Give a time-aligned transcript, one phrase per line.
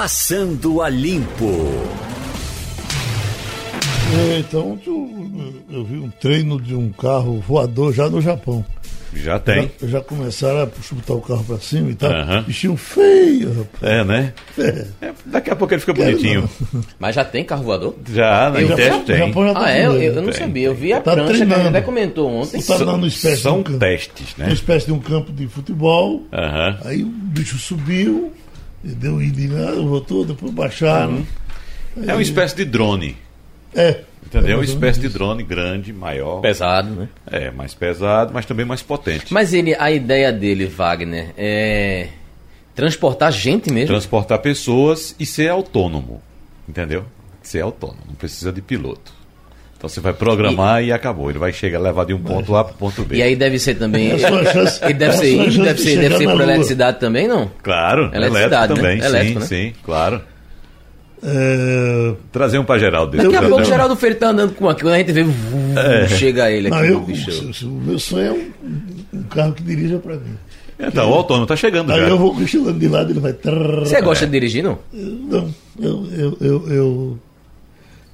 [0.00, 1.50] Passando a Limpo.
[4.14, 4.78] É, então
[5.70, 8.62] eu vi um treino de um carro voador já no Japão.
[9.14, 9.70] Já tem.
[9.80, 12.10] Já, já começaram a chutar o carro pra cima e tal.
[12.12, 12.42] Aham.
[12.42, 13.82] Bichinho feio, rapaz.
[13.94, 14.34] É, né?
[14.58, 14.86] É.
[15.00, 16.50] É, daqui a pouco ele fica Quero bonitinho.
[16.98, 17.94] Mas já tem carro voador?
[18.12, 19.16] Já, na Eu- teste O tem.
[19.16, 19.86] Japão já tá Ah, é?
[19.86, 20.32] Eu, eu não Tem.
[20.34, 20.66] sabia.
[20.66, 21.68] Eu vi a Tá prancha que a gente treinando.
[21.70, 22.60] até comentou ontem.
[22.60, 24.52] Tá lá no espécie São de um campo, testes, uma né?
[24.52, 26.22] espécie de um campo de futebol.
[26.30, 26.78] Aham.
[26.84, 28.30] Aí o bicho subiu,
[28.94, 31.26] deu indicado, voltou, depois baixaram.
[32.06, 33.16] É uma espécie de drone.
[33.74, 34.00] É.
[34.26, 34.52] Entendeu?
[34.52, 36.40] É Uma espécie de drone grande, maior.
[36.40, 37.08] Pesado, né?
[37.26, 39.32] É, mais pesado, mas também mais potente.
[39.32, 42.08] Mas ele, a ideia dele, Wagner, é
[42.74, 43.88] transportar gente mesmo.
[43.88, 46.20] Transportar pessoas e ser autônomo.
[46.68, 47.04] Entendeu?
[47.42, 49.14] Ser autônomo, não precisa de piloto.
[49.76, 51.28] Então você vai programar e, acabou.
[51.28, 53.16] Ele vai chegar, levar de um ponto A para o ponto B.
[53.16, 54.10] E aí deve ser também.
[54.10, 56.24] É a sua chance- Ele deve é a ser chance deve de ser, deve ser
[56.30, 57.50] por eletricidade também, não?
[57.62, 58.76] Claro, Eletricidade, né?
[58.76, 58.98] também.
[59.00, 59.70] Elétrico, sim, né?
[59.70, 60.20] sim, claro.
[61.22, 63.16] É, Trazer um para Geraldo.
[63.16, 64.82] Daqui a pouco o Geraldo Freire tá andando com aqui.
[64.82, 65.74] Quando a gente vê, vu,
[66.16, 67.66] chega ele aqui não, eu, bicho.
[67.66, 70.36] o, meu sonho é um, um carro que dirija pra mim.
[70.78, 72.08] Então, o autônomo tá chegando Aí já.
[72.08, 73.34] eu vou cochilando de lado ele vai.
[73.80, 74.78] Você gosta de dirigir, não?
[74.92, 77.18] Não, eu, eu, eu,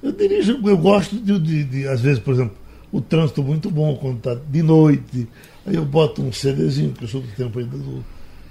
[0.02, 2.56] eu, dirijo, eu gosto de, de, de, às vezes, por exemplo,
[2.90, 5.28] o trânsito muito bom quando tá de noite.
[5.66, 8.04] Aí eu boto um CDzinho, que eu sou do tempo ainda do,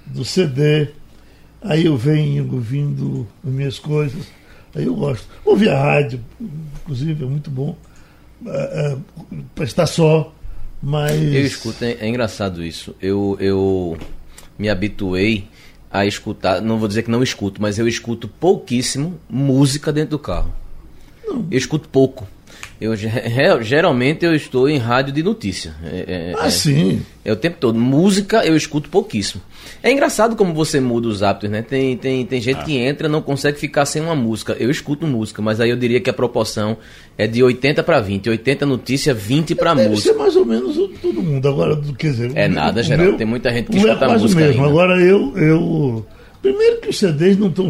[0.06, 0.88] do CD.
[1.60, 4.26] Aí eu venho ouvindo as minhas coisas.
[4.74, 5.26] Aí eu gosto.
[5.44, 6.20] Ouvir a rádio,
[6.82, 7.76] inclusive, é muito bom.
[8.46, 8.98] É, é,
[9.54, 10.34] pra estar só,
[10.82, 11.20] mas.
[11.22, 12.96] Eu escuto, é, é engraçado isso.
[13.00, 13.96] Eu, eu
[14.58, 15.46] me habituei
[15.90, 20.18] a escutar, não vou dizer que não escuto, mas eu escuto pouquíssimo música dentro do
[20.18, 20.61] carro.
[21.50, 22.26] Eu escuto pouco.
[22.80, 22.94] Eu,
[23.62, 25.72] geralmente eu estou em rádio de notícia.
[25.84, 27.00] É, é- Ah, é- sim.
[27.24, 27.78] é o tempo todo.
[27.78, 29.40] Música eu escuto pouquíssimo.
[29.82, 31.62] É engraçado como você muda os hábitos, né?
[31.62, 34.56] Tem, tem, tem gente que entra e não consegue ficar sem uma música.
[34.58, 36.76] Eu escuto música, mas aí eu diria que a proporção
[37.16, 38.28] é de 80 para 20.
[38.28, 40.12] 80 notícia, 20 para Deve música.
[40.12, 41.48] ser mais ou menos todo mundo.
[41.48, 43.10] Agora, do- quer dizer, É nada, o Geraldo.
[43.10, 44.54] meu- Tem muita gente que meu escuta é o música mesmo.
[44.64, 44.68] ainda.
[44.72, 46.06] Agora eu, eu.
[46.42, 47.68] Primeiro que os CDs não estão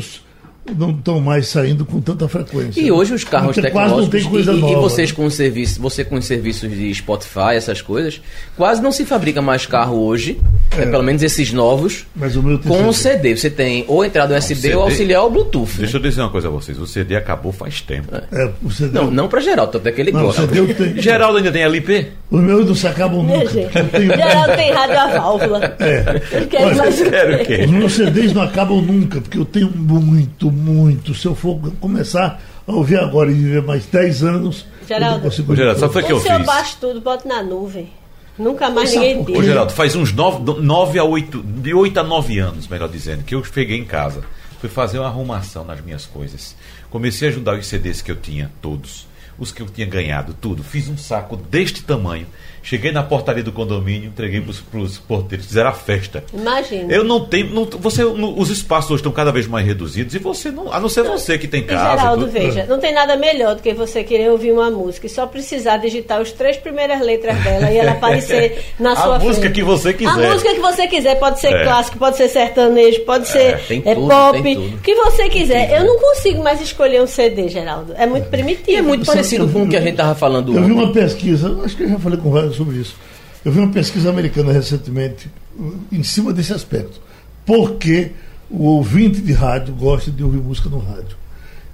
[0.76, 2.80] não estão mais saindo com tanta frequência.
[2.80, 4.88] E hoje os carros Não tem- quase não tecnológicos tem coisa e, e nova.
[4.88, 8.20] vocês com os serviços, você com os serviços de Spotify, essas coisas,
[8.56, 10.38] quase não se fabrica mais carro hoje,
[10.76, 10.86] é.
[10.86, 13.12] pelo menos esses novos, Mas o meu tem com o CD.
[13.12, 13.36] CD.
[13.36, 15.72] Você tem ou entrada USB CD ou auxiliar ou Bluetooth.
[15.72, 15.78] né?
[15.80, 16.78] Deixa eu dizer uma coisa a vocês.
[16.78, 18.08] O CD acabou faz tempo.
[18.30, 20.46] É, o CD, Não, não para Geraldo, até que ele Não, gosta.
[20.46, 21.00] CD.
[21.02, 22.06] Geraldo ainda tem LP?
[22.30, 23.48] Os meus não se acabam nunca.
[23.50, 25.76] tenho- Geraldo tem rádio a válvula.
[25.80, 26.22] É.
[26.32, 27.62] Ele quer Olha, mais Quero o quê?
[27.64, 31.14] Os meus CDs não acabam nunca, porque eu tenho muito, muito.
[31.14, 34.66] Se eu for começar a ouvir agora e viver mais 10 anos.
[34.86, 35.16] Geraldo.
[35.16, 36.46] eu não consigo Geraldo, sabe o que O eu fiz?
[36.46, 37.90] baixa tudo, bota na nuvem.
[38.38, 39.32] Nunca mais Sabe ninguém quê?
[39.32, 39.46] Ô, diz.
[39.46, 43.44] Geraldo, faz uns 9, a 8, de 8 a 9 anos, melhor dizendo, que eu
[43.44, 44.22] cheguei em casa.
[44.60, 46.56] Fui fazer uma arrumação nas minhas coisas.
[46.88, 49.06] Comecei a ajudar os CDs que eu tinha, todos.
[49.38, 50.62] Os que eu tinha ganhado, tudo.
[50.62, 52.26] Fiz um saco deste tamanho.
[52.62, 56.22] Cheguei na portaria do condomínio, entreguei para os porteiros, fizeram a festa.
[56.32, 56.92] Imagina.
[56.92, 57.52] Eu não tenho.
[57.52, 60.72] não- você, no- os espaços hoje estão cada vez mais reduzidos e você não.
[60.72, 61.98] A não ser você que tem E casa.
[61.98, 62.32] Geraldo, tudo.
[62.32, 65.78] veja, não tem nada melhor do que você querer ouvir uma música e só precisar
[65.78, 69.54] digitar as três primeiras letras dela e ela aparecer na A sua música frente.
[69.54, 70.10] que você quiser.
[70.26, 71.64] A música que você quiser, pode ser É.
[71.64, 74.76] clássico, pode ser sertanejo, pode ser tem é, tudo, pop, tem tudo.
[74.76, 75.78] o que você quiser.
[75.80, 77.92] Eu não consigo mais escolher um CD, Geraldo.
[77.96, 78.70] É muito primitivo.
[78.70, 81.58] E é muito parecido com o que a gente tava falando Eu vi uma pesquisa,
[81.64, 82.96] acho que eu já falei com vários sobre isso.
[83.44, 87.00] Eu vi uma pesquisa americana recentemente uh, em cima desse aspecto.
[87.44, 88.12] Por que
[88.50, 91.16] o ouvinte de rádio gosta de ouvir música no rádio?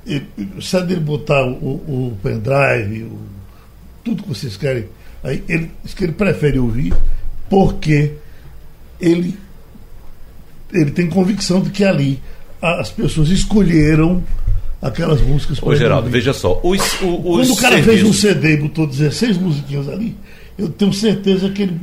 [0.07, 0.23] E,
[0.63, 3.19] se ele botar o, o pendrive, o-
[4.03, 4.87] tudo que vocês querem,
[5.23, 6.95] aí ele diz que ele prefere ouvir
[7.51, 8.13] porque
[9.01, 9.37] ele,
[10.73, 12.21] ele tem convicção de que ali
[12.61, 14.23] as pessoas escolheram
[14.81, 16.19] aquelas músicas Ô, Geraldo, ouvir.
[16.19, 16.61] veja só.
[16.63, 20.17] Os, os Quando o cara fez um serviços- CD e botou 16 musiquinhas ali,
[20.59, 21.79] eu tenho certeza que ele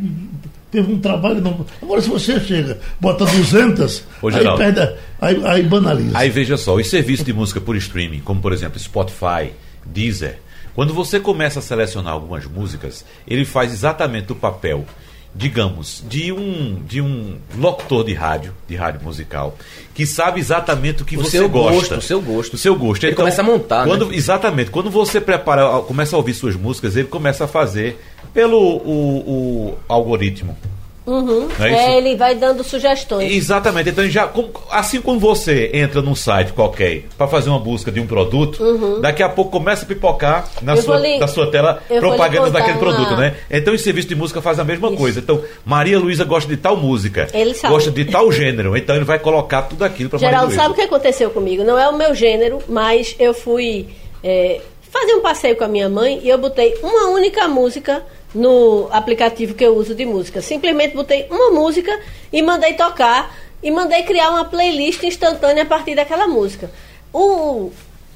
[0.69, 1.41] teve um trabalho.
[1.41, 1.65] Não...
[1.81, 6.17] Agora, se você chega, bota 200, Ô, aí, perde, aí, aí banaliza.
[6.17, 9.51] Aí veja só, os serviços de música por streaming, como por exemplo Spotify,
[9.85, 10.39] Deezer,
[10.75, 14.85] quando você começa a selecionar algumas músicas, ele faz exatamente o papel,
[15.35, 19.57] digamos, de um de um locutor de rádio, de rádio musical,
[19.93, 21.71] que sabe exatamente o que O você seu gosta.
[21.75, 22.53] gosto, o seu gosto.
[22.53, 23.03] O seu gosto.
[23.05, 24.15] Ele começa a montar, Quando, né?
[24.15, 24.71] Exatamente.
[24.71, 27.99] Quando você prepara, começa a ouvir suas músicas, ele começa a fazer
[28.33, 30.57] pelo o, o algoritmo.
[31.05, 31.47] Uhum.
[31.59, 31.79] É isso?
[31.81, 33.31] É, ele vai dando sugestões.
[33.31, 33.89] Exatamente.
[33.89, 34.31] Então, já,
[34.71, 39.21] assim como você entra num site qualquer para fazer uma busca de um produto, daqui
[39.21, 40.77] a pouco começa a pipocar na Uhum.
[40.79, 43.35] Eu sua, lhe- na sua tela propagandas contar daquele uma- produto, né?
[43.51, 45.19] Então, o serviço de música faz a mesma coisa.
[45.19, 47.73] Então, Maria Luísa gosta de tal música, Ele sabe.
[47.73, 50.61] gosta de tal gênero, então ele vai colocar tudo aquilo para Maria Geraldo, Luísa.
[50.61, 51.63] sabe o que aconteceu comigo?
[51.63, 53.87] Não é o meu gênero, mas eu fui
[54.23, 54.59] é,
[54.91, 58.01] fazer um passeio com a minha mãe e eu botei uma única música
[58.35, 60.41] no aplicativo que eu uso de música.
[60.41, 61.97] Simplesmente botei uma música
[62.31, 63.33] e mandei tocar
[63.63, 66.69] e mandei criar uma playlist instantânea a partir daquela música.
[67.13, 67.71] O,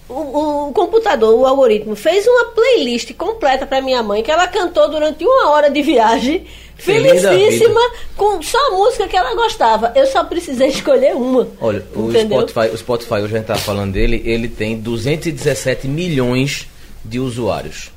[0.09, 4.89] o, o computador, o algoritmo, fez uma playlist completa para minha mãe que ela cantou
[4.89, 6.45] durante uma hora de viagem.
[6.75, 7.79] Feliz Felicíssima,
[8.15, 9.91] com só a música que ela gostava.
[9.95, 11.47] Eu só precisei escolher uma.
[11.59, 12.11] Olha, o?
[12.11, 16.67] Spotify, o Spotify, hoje a gente estava falando dele, ele tem 217 milhões
[17.03, 17.91] de usuários.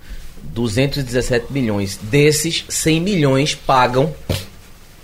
[0.55, 1.99] 217 milhões.
[2.03, 4.13] Desses, 100 milhões pagam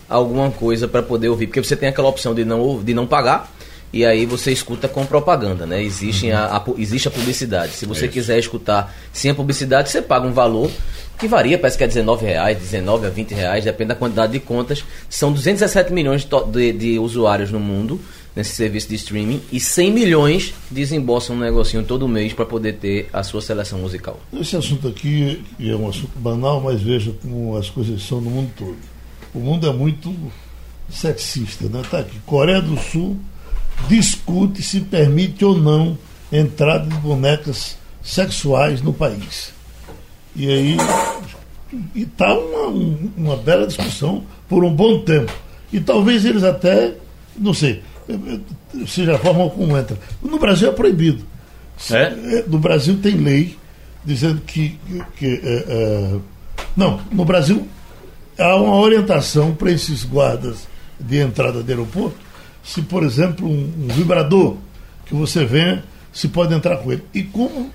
[0.08, 1.46] alguma coisa para poder ouvir.
[1.46, 3.52] Porque você tem aquela opção de não, de não pagar.
[3.90, 5.82] E aí você escuta com propaganda, né?
[5.82, 7.72] Existe, a, a pu- existe a publicidade.
[7.72, 10.70] Se você quiser escutar sem a publicidade, você paga um valor
[11.18, 14.40] que varia, parece que é 19 reais, 19 a 20 reais, depende da quantidade de
[14.40, 14.84] contas.
[15.08, 17.98] São 217 milhões de- de usuários no mundo
[18.38, 23.08] nesse serviço de streaming e 100 milhões desembolsam um negocinho todo mês para poder ter
[23.12, 24.20] a sua seleção musical.
[24.32, 28.50] Esse assunto aqui é um assunto banal, mas veja como as coisas são no mundo
[28.56, 28.76] todo.
[29.34, 30.14] O mundo é muito
[30.88, 31.82] sexista, né?
[31.90, 32.16] Tá aqui.
[32.24, 33.16] Coreia do Sul
[33.88, 35.98] discute se permite ou não
[36.32, 39.52] entrada de bonecas sexuais no país.
[40.36, 40.76] E aí
[41.96, 45.32] está uma, um- uma bela discussão por um bom tempo.
[45.72, 46.94] E talvez eles até,
[47.36, 47.82] não sei,
[48.86, 49.96] seja a forma como entra.
[50.22, 51.24] No Brasil é proibido.
[51.90, 52.02] É?
[52.02, 53.56] É, No Brasil tem lei
[54.04, 54.78] dizendo que.
[55.16, 56.16] que é, é,
[56.76, 57.66] não, no Brasil
[58.38, 60.68] há uma orientação para esses guardas
[60.98, 62.16] de entrada de aeroporto.
[62.62, 64.56] Se, por exemplo, um, um vibrador
[65.06, 65.82] que você venha,
[66.12, 67.02] se pode entrar com ele.
[67.14, 67.70] E como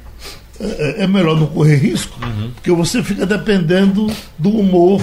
[0.60, 2.18] é, é melhor não correr risco,
[2.54, 4.08] porque você fica dependendo
[4.38, 5.02] do humor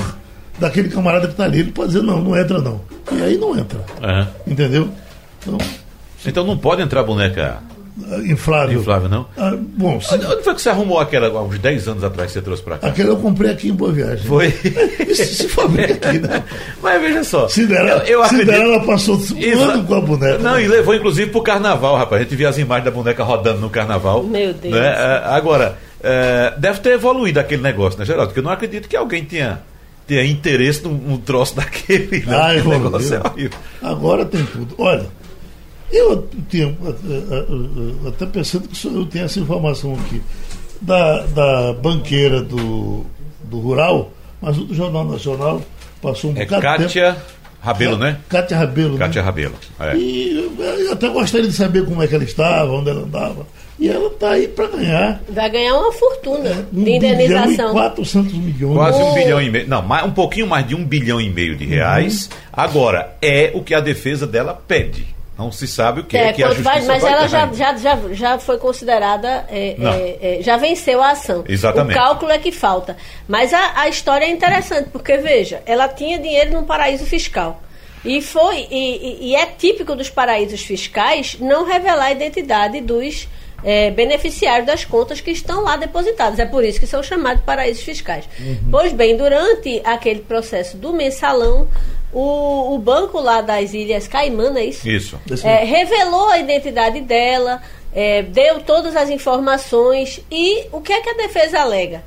[0.58, 1.60] daquele camarada que está ali.
[1.60, 2.80] Ele pode dizer, não, não entra não.
[3.12, 3.84] E aí não entra.
[4.02, 4.28] Aham.
[4.46, 4.90] Entendeu?
[5.42, 5.58] Então,
[6.26, 7.58] Então não pode entrar boneca
[8.24, 8.80] inflável.
[8.80, 9.26] inflável, não?
[9.36, 12.28] Ah, bom, se, Onde onde foi que você arrumou aquela há uns 10 anos atrás
[12.28, 12.88] que você trouxe pra cá?
[12.88, 14.24] aquele eu comprei aqui em Boa Viagem.
[14.26, 14.46] Foi.
[15.08, 16.42] Isso se fabrica aqui, né?
[16.82, 17.48] Mas veja só.
[17.48, 18.46] Cinderela, eu, eu acredito.
[18.52, 20.38] Cinderela passou um Exa- ano com a boneca.
[20.38, 22.20] Não, e levou inclusive pro carnaval, rapaz.
[22.20, 24.22] A gente via as imagens da boneca rodando no carnaval.
[24.22, 24.74] Meu Deus.
[24.74, 24.94] né?
[25.26, 28.28] Agora, é, deve ter evoluído aquele negócio, né, Geraldo?
[28.28, 29.60] Porque eu não acredito que alguém tenha,
[30.06, 32.24] tenha interesse num, num troço daquele.
[32.24, 32.40] Né?
[32.40, 32.84] Ah, evoluiu.
[32.84, 33.50] negócio é.
[33.82, 34.74] Agora tem tudo.
[34.78, 35.06] Olha,
[35.92, 40.22] eu tenho, eh, até pensando que eu tenho essa informação aqui,
[40.80, 43.04] da, da banqueira do,
[43.44, 44.10] do Rural,
[44.40, 45.60] mas o do Jornal Nacional
[46.00, 46.82] passou um É bocado tempo.
[46.82, 47.16] Kátia
[47.60, 48.16] Rabelo, né?
[48.28, 48.96] Cátia Rabelo.
[48.96, 49.26] Kátia né?
[49.26, 49.54] Rabelo.
[49.80, 49.96] É.
[49.96, 53.46] E eu, até gostaria de saber como é que ela estava, onde ela andava.
[53.78, 57.72] E ela está aí para ganhar Vai ganhar uma fortuna um de bilhão e indenização.
[57.72, 58.74] 400 milhões.
[58.74, 59.14] Quase um Oh.
[59.14, 59.68] bilhão e meio.
[59.68, 62.28] Não, mais, um pouquinho mais de um bilhão e meio de reais.
[62.52, 65.06] Agora, é o que a defesa dela pede.
[65.40, 67.76] Não se sabe o que é, que a justiça vai- mas vai ela já, já,
[67.76, 71.42] já, já foi considerada, é, é, é, já venceu a ação.
[71.48, 71.96] Exatamente.
[71.96, 72.96] O cálculo é que falta.
[73.26, 77.62] Mas a, a história é interessante, porque veja, ela tinha dinheiro num paraíso fiscal.
[78.04, 83.28] E foi e, e- é típico dos paraísos fiscais não revelar a identidade dos
[83.62, 86.38] é, beneficiários das contas que estão lá depositadas.
[86.38, 88.24] É por isso que são chamados paraísos fiscais.
[88.70, 91.68] Pois bem, durante aquele processo do mensalão,
[92.12, 94.88] o, o banco lá das Ilhas Caimã, é isso?
[94.88, 95.18] Isso.
[95.46, 97.62] É, revelou a identidade dela,
[97.94, 102.02] é, deu todas as informações e o que é que a defesa alega?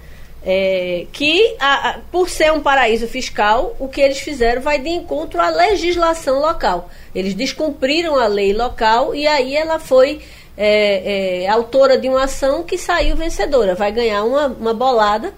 [0.46, 4.90] É, que a- a- por ser um paraíso fiscal, o que eles fizeram vai de
[4.90, 6.90] encontro à legislação local.
[7.16, 10.20] Eles descumpriram a lei local e aí ela foi
[10.58, 13.74] é, é, autora de uma ação que saiu vencedora.
[13.74, 15.34] Vai ganhar uma, uma bolada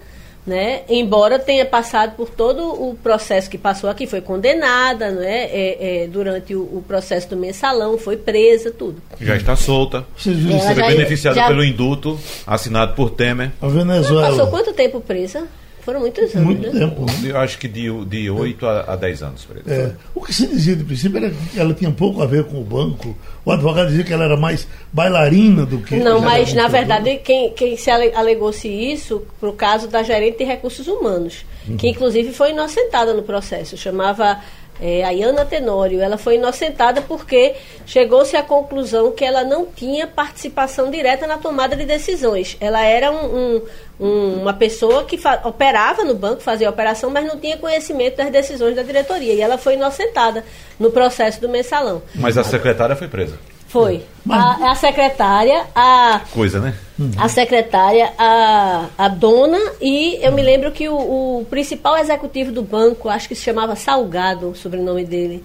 [0.46, 0.82] né?
[0.88, 5.44] Embora tenha passado por todo o processo que passou aqui, foi condenada, né?
[5.44, 9.02] É, é, durante o, o processo do mensalão, foi presa, tudo.
[9.20, 10.06] Já está solta.
[10.24, 10.58] Ela?
[10.60, 13.50] Foi já- beneficiada já- pelo indulto assinado por Temer.
[13.60, 14.28] A Ela Venezuela.
[14.30, 15.46] passou quanto tempo presa?
[15.86, 16.80] Foram muitos anos, Muito né?
[16.80, 17.06] tempo.
[17.24, 19.44] Eu acho que de, de 8 a, a 10 anos.
[19.44, 19.62] Fred.
[19.70, 22.60] É, o que se dizia de princípio era que ela tinha pouco a ver com
[22.60, 23.16] o banco.
[23.44, 25.94] O advogado dizia que ela era mais bailarina do que.
[25.96, 30.44] Não, mas na verdade quem, quem se ale- alegou-se isso pro caso da gerente de
[30.44, 31.76] recursos humanos, Uhum.
[31.76, 33.76] que inclusive foi inocentada no processo.
[33.76, 34.40] Chamava
[34.80, 37.54] é, a Iana Tenório, ela foi inocentada porque
[37.86, 42.56] chegou-se à conclusão que ela não tinha participação direta na tomada de decisões.
[42.60, 43.62] Ela era um,
[43.98, 48.76] um, uma pessoa que operava no banco, fazia operação, mas não tinha conhecimento das decisões
[48.76, 49.32] da diretoria.
[49.32, 50.44] E ela foi inocentada
[50.78, 52.02] no processo do mensalão.
[52.14, 53.38] Mas a secretária foi presa.
[53.76, 54.02] Foi.
[54.28, 56.20] A, a secretária, a.
[56.32, 56.74] Coisa, né?
[57.16, 60.96] A secretária, a, a dona, e eu me lembro que o,
[61.40, 65.44] o principal executivo do banco, acho que se chamava Salgado, o sobrenome dele.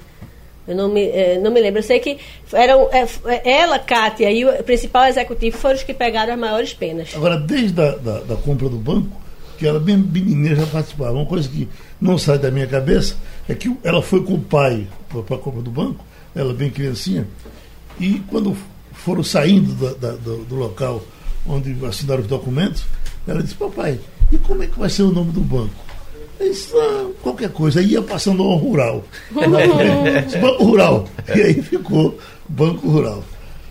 [0.68, 1.80] Eu não me, eh, não me lembro.
[1.80, 2.18] Eu sei que
[2.54, 3.06] eram, é,
[3.44, 7.10] ela, Kátia e o principal executivo foram os que pegaram as maiores penas.
[7.14, 9.22] Agora, desde a da, da compra do banco,
[9.58, 11.68] que ela bem menininha já participava, uma coisa que
[12.00, 13.16] não sai da minha cabeça
[13.50, 14.88] é que ela foi com o pai
[15.28, 17.28] para a compra do banco, ela bem criancinha,
[18.01, 18.58] e quando
[18.93, 21.03] foram saindo da, da, do, do, local
[21.48, 22.84] onde assinaram os documentos,
[23.27, 24.00] ela disse, papai,
[24.31, 25.75] e como é que vai ser o nome do banco?
[26.39, 27.79] Disse, ah, qualquer coisa.
[27.79, 29.03] Aí ia passando ao rural.
[29.31, 31.08] banco Rural.
[31.36, 32.17] E aí ficou
[32.50, 33.24] Banco Rural.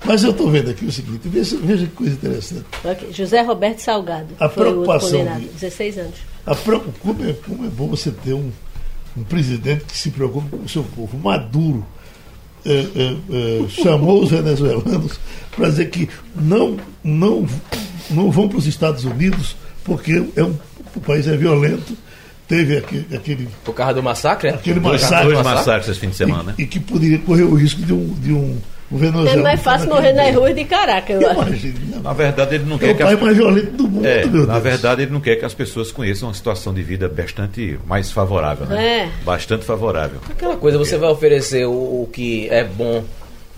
[0.04, 2.64] Mas eu estou vendo aqui o seguinte, veja, veja que coisa interessante.
[2.84, 3.12] Okay.
[3.12, 4.28] José Roberto Salgado.
[4.38, 5.24] A preocupação.
[5.36, 6.14] De, 16 anos.
[6.46, 8.50] A, como, é, como é bom você ter um,
[9.16, 11.18] um presidente que se preocupa com o seu povo.
[11.18, 11.84] Maduro
[12.64, 15.18] é, é, é, chamou os venezuelanos
[15.54, 17.46] para dizer que não, não,
[18.10, 20.56] não vão para os Estados Unidos porque é um,
[20.94, 21.96] o país é violento.
[22.46, 23.06] Teve aquele.
[23.14, 24.48] aquele Por causa do massacre?
[24.48, 25.32] Aquele massacre.
[25.32, 26.54] Dois massacres esse fim de semana, e, né?
[26.58, 28.58] E que poderia correr o risco de um, de um
[28.92, 31.72] é mais fácil morrer nas ruas de Caracas, eu acho.
[32.02, 33.02] Na verdade, ele não é quer o que.
[33.04, 33.20] pai as...
[33.20, 34.64] mais violento do mundo, é, meu Na Deus.
[34.64, 38.66] verdade, ele não quer que as pessoas conheçam uma situação de vida bastante mais favorável,
[38.66, 39.04] né?
[39.04, 39.08] É.
[39.24, 40.20] Bastante favorável.
[40.28, 43.04] Aquela coisa, você vai oferecer o, o que é bom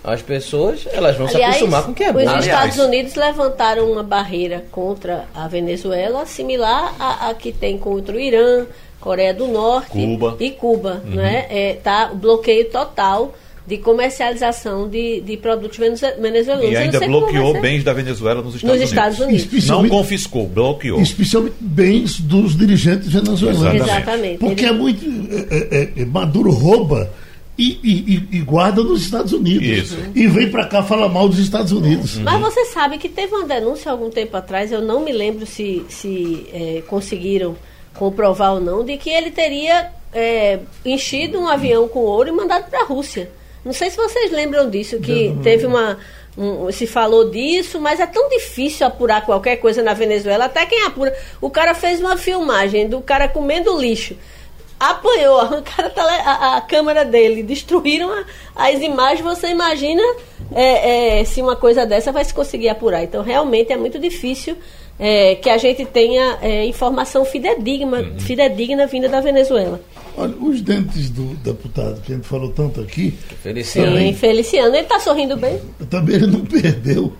[0.03, 2.19] às pessoas, elas vão Aliás, se acostumar com o que é bom.
[2.19, 7.77] Os Aliás, Estados Unidos levantaram uma barreira contra a Venezuela, similar à, à que tem
[7.77, 8.65] contra o Irã,
[8.99, 10.35] Coreia do Norte Cuba.
[10.39, 11.01] e Cuba.
[11.05, 11.45] Né?
[11.49, 13.33] É, tá o bloqueio total
[13.65, 16.71] de comercialização de, de produtos venezuelanos.
[16.71, 18.91] E ainda bloqueou bens da Venezuela nos Estados nos Unidos.
[18.91, 19.67] Estados Unidos.
[19.67, 20.99] Não confiscou, bloqueou.
[21.01, 23.81] Especialmente bens dos dirigentes venezuelanos.
[23.81, 24.37] Exatamente.
[24.39, 25.05] Porque Ele- é muito.
[25.49, 27.09] é, é, é, Maduro rouba
[27.57, 29.65] e, e- e- e guarda nos Estados Unidos.
[29.65, 29.97] Isso.
[30.13, 32.17] E vem para cá falar mal dos Estados Unidos.
[32.17, 35.85] Mas você sabe que teve uma denúncia algum tempo atrás, eu não me lembro se,
[35.87, 37.55] se é, conseguiram
[37.93, 42.69] comprovar ou não, de que ele teria é, enchido um avião com ouro e mandado
[42.69, 43.29] para a Rússia.
[43.63, 45.97] Não sei se vocês lembram disso, que teve uma.
[46.37, 50.83] um- se falou disso, mas é tão difícil apurar qualquer coisa na Venezuela, até quem
[50.83, 51.15] apura.
[51.39, 54.15] O cara fez uma filmagem do cara comendo lixo.
[54.79, 59.21] Apanhou, arrancaram a, tele- a- a câmera dele, destruíram a- as imagens.
[59.21, 60.01] Você imagina
[60.53, 63.03] é, é, se uma coisa dessa vai se conseguir apurar.
[63.03, 64.57] Então, realmente é muito difícil
[64.99, 69.79] é, que a gente tenha é, informação fidedigna, fidedigna vinda da Venezuela.
[70.15, 73.97] Olha, os dentes do deputado que a gente falou tanto aqui, Feliciano.
[73.97, 75.59] Sim, Feliciano, ele está sorrindo bem?
[75.89, 77.13] também ele não perdeu.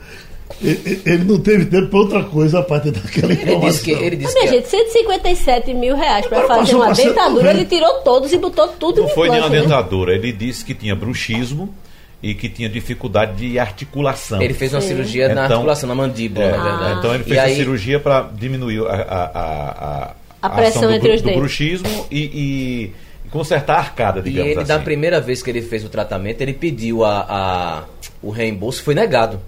[0.62, 3.70] E- e- Ele não teve tempo para outra coisa a partir daquela Ele informação.
[3.70, 3.92] disse que.
[3.92, 8.32] Ele disse minha que gente, 157 mil reais para fazer uma dentadura, ele tirou todos
[8.32, 9.76] e botou tudo Não foi nenhuma implante, né?
[9.76, 10.14] dentadura.
[10.14, 11.74] Ele disse que tinha bruxismo
[12.22, 14.42] e que tinha dificuldade de articulação.
[14.42, 14.90] Ele fez uma Sim.
[14.90, 17.00] cirurgia na Então- articulação, na mandíbula, É, na verdade.
[17.00, 20.12] Então ele E fez a aí- cirurgia para diminuir a, a, a, a,
[20.48, 21.40] A pressão do, entre bru- os do dentes.
[21.40, 22.92] bruxismo e, e-
[23.26, 24.68] e consertar a arcada, E digamos ele, assim.
[24.68, 27.84] da primeira vez que ele fez o tratamento, ele pediu a, a-
[28.22, 29.40] o reembolso, foi negado.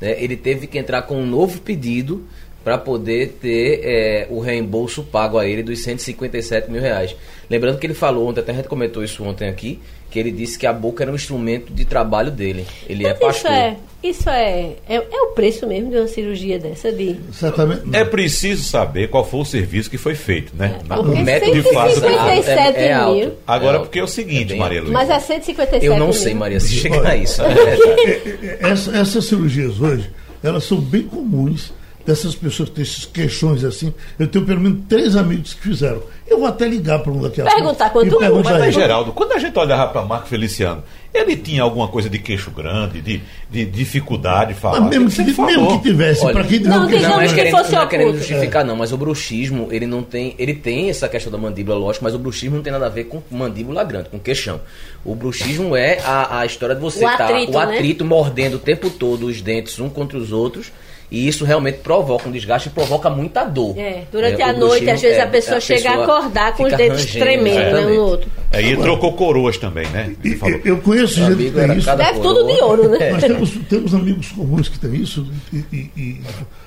[0.00, 0.16] né?
[0.22, 2.24] Ele teve que entrar com um novo pedido
[2.64, 7.14] para poder ter é, o reembolso pago a ele dos 157 mil reais.
[7.48, 9.78] Lembrando que ele falou ontem, até a gente comentou isso ontem aqui,
[10.10, 12.66] que ele disse que a boca era um instrumento de trabalho dele.
[12.88, 13.50] Ele é Mas isso pastor.
[13.52, 17.82] é, isso é, é, é o preço mesmo de uma cirurgia dessa de Certamente.
[17.86, 17.98] não.
[17.98, 20.78] É preciso saber qual foi o serviço que foi feito, né?
[20.86, 23.16] Porque o método de fato, 157 é, é alto.
[23.18, 23.32] mil.
[23.46, 24.80] Agora, É porque é o seguinte, É Maria.
[24.80, 24.92] Luísa.
[24.94, 26.12] Mas é 157 Eu não mil.
[26.14, 27.08] sei, Maria, se chega Olha.
[27.10, 27.40] a isso.
[27.44, 28.58] é.
[28.60, 30.10] Essa- essas cirurgias hoje,
[30.42, 31.72] elas são bem comuns
[32.08, 33.92] dessas pessoas que têm esses queixões assim.
[34.18, 36.02] Eu tenho pelo menos três amigos que fizeram.
[36.26, 37.58] Eu vou até ligar para um daqui a pouco.
[37.58, 38.24] Perguntar quanto custa.
[38.24, 38.74] perguntar Mas, mas.
[38.74, 43.02] Geraldo, quando a gente olhava para Marco Feliciano, ele tinha alguma coisa de queixo grande,
[43.02, 44.80] de, de dificuldade de falar.
[44.80, 47.56] Mas mesmo que, mesmo que tivesse, para quem Não, um queixão não é que querendo,
[47.58, 50.34] fosse não é querendo justificar, não, mas o bruxismo, ele não tem.
[50.38, 53.04] Ele tem essa questão da mandíbula, lógico, mas o bruxismo não tem nada a ver
[53.04, 54.62] com mandíbula grande, com queixão.
[55.04, 57.76] O bruxismo é a, a história de você O estar atrito, o né?
[57.76, 60.72] atrito mordendo o tempo todo os dentes um contra os outros.
[61.10, 63.78] E isso realmente provoca um desgaste e provoca muita dor.
[63.78, 66.72] É, durante É, a noite, às vezes é- a pessoa chega a acordar com os
[66.74, 68.30] dedos rangendo, tremendo, né, um no outro.
[68.52, 70.14] Aí ele trocou coroas também, né?
[70.24, 71.96] Eu, eu conheço gente que tem isso.
[71.96, 73.10] Deve tudo de ouro, né?
[73.10, 76.20] Nós temos, temos amigos comuns que têm isso e, e- e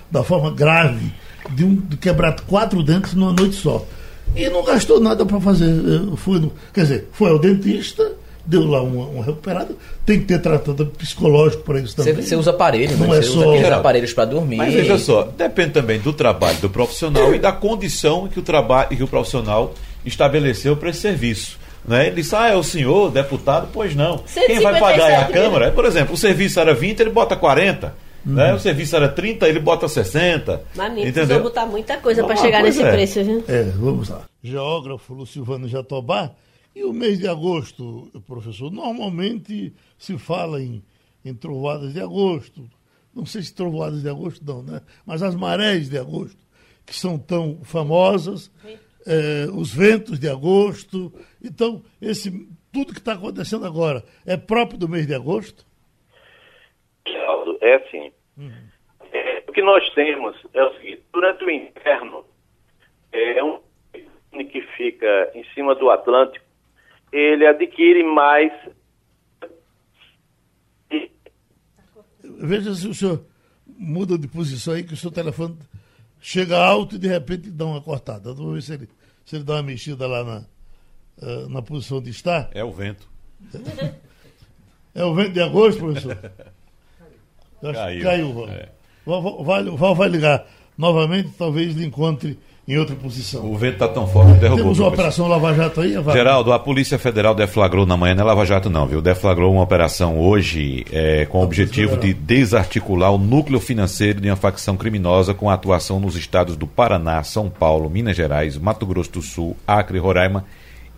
[0.10, 1.12] da forma grave,
[1.52, 3.86] de, um, de quebrar quatro dentes numa noite só.
[4.36, 5.68] e não gastou nada para fazer.
[6.18, 8.12] Foi no- quer dizer, foi ao dentista,
[8.46, 12.26] deu lá uma, uma recuperada, tem que ter tratamento psicológico para isso Você, também.
[12.26, 13.18] você usa aparelhos, Não né?
[13.18, 14.58] é você só- usa aqueles aparelhos para dormir.
[14.58, 18.90] Mas veja só, depende também do trabalho do profissional e da condição que o trabalho
[18.90, 19.74] que o profissional
[20.06, 21.60] estabeleceu para esse serviço.
[21.88, 22.08] Né?
[22.08, 23.70] Ele disse, ah, é o senhor, deputado?
[23.74, 24.20] Pois não.
[24.20, 25.72] Quem vai pagar é a 157 Câmara?
[25.72, 27.96] Por exemplo, o serviço era 20, ele bota 40.
[28.24, 28.34] Uhum.
[28.34, 28.54] Né?
[28.54, 30.62] O serviço era 30, ele bota 60.
[30.76, 31.14] Mas me entendeu?
[31.14, 32.92] precisou botar muita coisa para chegar nesse é.
[32.92, 33.44] preço, viu?
[33.48, 34.22] É, vamos lá.
[34.44, 36.32] Geógrafo Lucilvano Jatobá.
[36.76, 40.84] E o mês de agosto, professor, normalmente se fala em,
[41.24, 42.70] em trovoadas de agosto.
[43.14, 44.82] Não sei se trovoadas de agosto não, né?
[45.06, 46.40] Mas as marés de agosto,
[46.86, 48.50] que são tão famosas,
[49.06, 51.12] eh, os ventos de agosto.
[51.44, 52.32] Então, esse,
[52.72, 55.66] tudo que está acontecendo agora é próprio do mês de agosto?
[57.06, 58.12] Geraldo, é assim.
[59.12, 62.26] É, o que nós temos é o seguinte, durante o inverno,
[63.12, 63.60] é um
[64.50, 66.46] que fica em cima do Atlântico,
[67.12, 68.52] ele adquire mais
[72.24, 73.24] Veja se o senhor
[73.68, 75.58] muda de posição aí, que o seu telefone
[76.20, 78.34] chega alto e de repente dá uma cortada.
[78.34, 78.90] Vamos ver se ele,
[79.26, 80.46] se ele dá uma mexida lá na,
[81.22, 82.50] eh, na posição onde está.
[82.54, 83.08] É o vento.
[84.94, 86.18] É o vento de agosto, professor?
[87.62, 88.04] Eu acho que Caiu.
[88.04, 88.50] Caiu, Val.
[88.50, 88.70] É.
[89.06, 90.46] Val, Val- vai, Val vai ligar
[90.78, 92.38] novamente, talvez lhe encontre
[92.68, 93.52] em outra posição.
[93.52, 94.64] O vento está tão forte que derrubou.
[94.64, 96.14] Temos uma operação Lava Jato aí, Val?
[96.14, 99.02] Geraldo, a Polícia Federal deflagrou na manhã, não é Lava Jato não, viu?
[99.02, 104.36] Deflagrou uma operação hoje é, com o objetivo de desarticular o núcleo financeiro de uma
[104.36, 109.22] facção criminosa com atuação nos estados do Paraná, São Paulo, Minas Gerais, Mato Grosso do
[109.22, 110.46] Sul, Acre, Roraima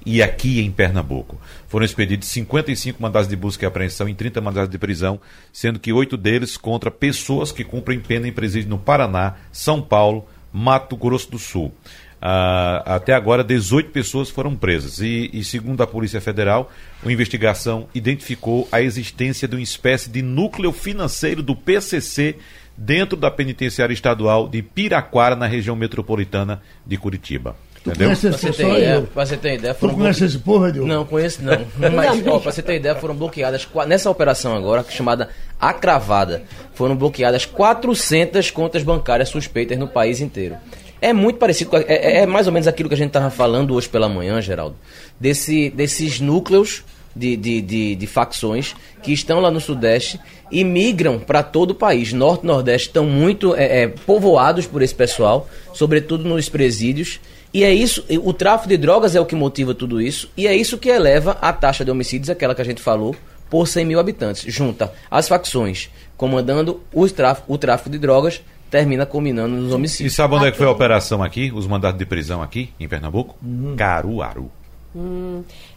[0.06, 1.40] e aqui em Pernambuco.
[1.68, 5.20] Foram expedidos 55 mandados de busca e apreensão e 30 mandados de prisão,
[5.52, 10.26] sendo que oito deles contra pessoas que cumprem pena em presídio no Paraná, São Paulo,
[10.54, 11.74] Mato Grosso do Sul.
[12.22, 15.00] Ah, até agora, 18 pessoas foram presas.
[15.00, 16.72] E, e, segundo a Polícia Federal,
[17.06, 22.38] a investigação identificou a existência de uma espécie de núcleo financeiro do PCC
[22.78, 27.58] dentro da penitenciária estadual de Piraquara, na região metropolitana de Curitiba.
[27.84, 28.08] Tu Entendeu?
[28.08, 28.78] conhece Pra esse pessoal aí?
[28.78, 29.08] ideia, Diogo?
[29.14, 30.86] pra você ter ideia, Tu foram conhece esse povo, Edil?
[30.88, 31.66] Não, conheço não.
[31.94, 36.96] Mas, ó, pra você ter ideia, foram bloqueadas, nessa operação agora, chamada A Cravada, foram
[36.96, 40.56] bloqueadas 400 contas bancárias suspeitas no país inteiro.
[41.02, 43.30] É muito parecido, com a- é, é mais ou menos aquilo que a gente estava
[43.30, 44.78] falando hoje pela manhã, Geraldo,
[45.20, 48.74] desse, desses núcleos de, de, de, de facções
[49.04, 50.18] que estão lá no Sudeste
[50.50, 52.14] e migram para todo o país.
[52.14, 57.20] Norte e Nordeste estão muito é, é, povoados por esse pessoal, sobretudo nos presídios.
[57.54, 60.48] E é isso, e o tráfico de drogas é o que motiva tudo isso, e
[60.48, 63.16] é isso que eleva a taxa de homicídios, aquela que a gente falou,
[63.50, 64.44] por 100 mil habitantes.
[64.52, 70.16] Junta as facções comandando os tráfico, o tráfico de drogas, termina combinando nos E homicídios.
[70.16, 71.52] sabe onde é que foi a operação aqui?
[71.54, 73.36] Os mandados de prisão aqui, em Pernambuco?
[73.78, 74.50] Caruaru.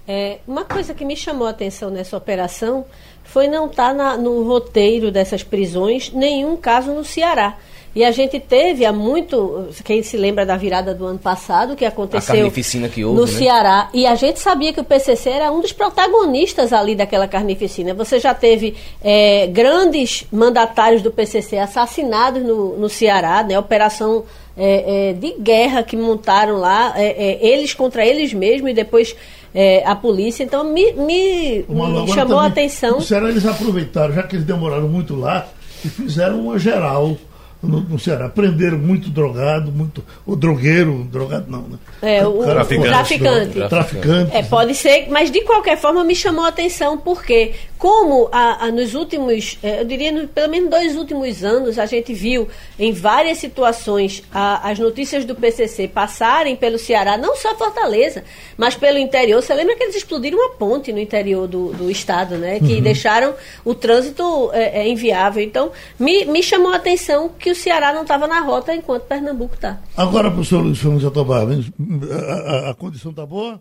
[0.07, 2.85] É, uma coisa que me chamou a atenção nessa operação
[3.25, 7.57] foi não estar no roteiro dessas prisões nenhum caso no Ceará.
[7.97, 9.69] E a gente teve há muito.
[9.83, 13.33] Quem se lembra da virada do ano passado, que aconteceu carnificina que houve, no né?
[13.33, 13.89] Ceará.
[13.95, 17.95] E a gente sabia que o PCC era um dos protagonistas ali daquela carnificina.
[17.95, 23.59] Você já teve é, grandes mandatários do PCC assassinados no, no Ceará, né?
[23.59, 24.25] Operação
[24.59, 29.17] é, é, de guerra que montaram lá, é, é, eles contra eles mesmos e depois
[29.55, 30.45] é, a polícia.
[30.45, 32.97] Então me, me, me chamou a atenção.
[32.97, 35.49] No Ceará eles aproveitaram, já que eles demoraram muito lá,
[35.83, 37.17] e fizeram uma geral
[37.63, 38.29] no, no Ceará.
[38.29, 40.05] Prenderam muito drogado, muito.
[40.25, 41.79] O drogueiro, drogado não, né?
[42.03, 42.89] É, o cara traficante.
[42.89, 43.69] traficante.
[43.69, 44.37] Traficante.
[44.37, 48.71] É, pode ser, mas de qualquer forma me chamou a atenção, porque como a, a-
[48.73, 52.91] nos últimos, eh, eu diria, no, pelo menos dois últimos anos, a gente viu em
[52.93, 58.25] várias situações a- as notícias do PCC passarem pelo Ceará, não só Fortaleza,
[58.57, 59.43] mas pelo interior.
[59.43, 62.59] Você lembra que eles explodiram uma ponte no interior do, do estado, né?
[62.61, 65.43] Que deixaram o trânsito eh, eh, inviável.
[65.43, 69.55] Então, me, me chamou a atenção que o Ceará não estava na rota enquanto Pernambuco
[69.55, 69.79] está.
[69.97, 73.61] Agora, professor Luiz Fernando Jatobá, a, a, a condição está boa?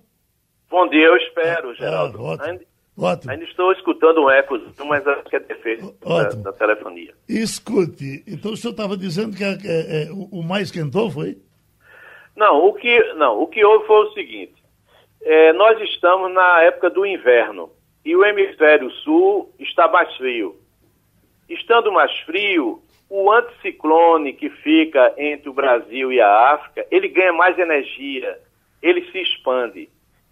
[0.70, 2.18] Bom dia, eu espero, Geraldo.
[2.20, 2.50] Ah, ótimo.
[2.50, 2.64] ainda,
[2.98, 3.32] Ótimo.
[3.32, 6.44] ainda estou escutando um eco, mas acho que é defeito da, Ótimo.
[6.44, 7.14] da telefonia.
[7.30, 11.38] Escute, então o senhor estava dizendo que a- é, é, o, o mais esquentou, foi?
[12.36, 14.56] Não, o que, não, o que houve foi o seguinte:
[15.22, 17.70] é, nós estamos na época do inverno
[18.04, 20.56] e o hemisfério sul está mais frio.
[21.48, 22.82] Estando mais frio,
[23.18, 28.38] o anticiclone que fica entre o Brasil e a África, ele ganha mais energia,
[28.82, 29.88] ele se expande.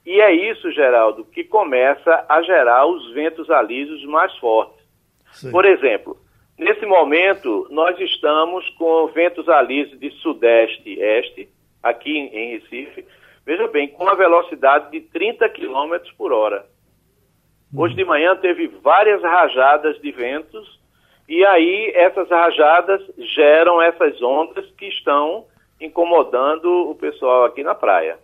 [0.05, 4.85] E é isso, Geraldo, que começa a gerar os ventos alísios mais fortes.
[5.31, 5.49] Sei.
[5.49, 6.17] Por exemplo,
[6.59, 11.47] nesse momento, nós estamos com ventos alísios de sudeste e este,
[11.81, 13.05] aqui em em Recife,
[13.45, 16.65] veja bem, com uma velocidade de 30 km por hora.
[17.73, 20.82] Hoje de manhã teve várias rajadas de ventos
[21.27, 23.01] e aí essas rajadas
[23.35, 25.45] geram essas ondas que estão
[25.79, 28.17] incomodando o pessoal aqui na praia.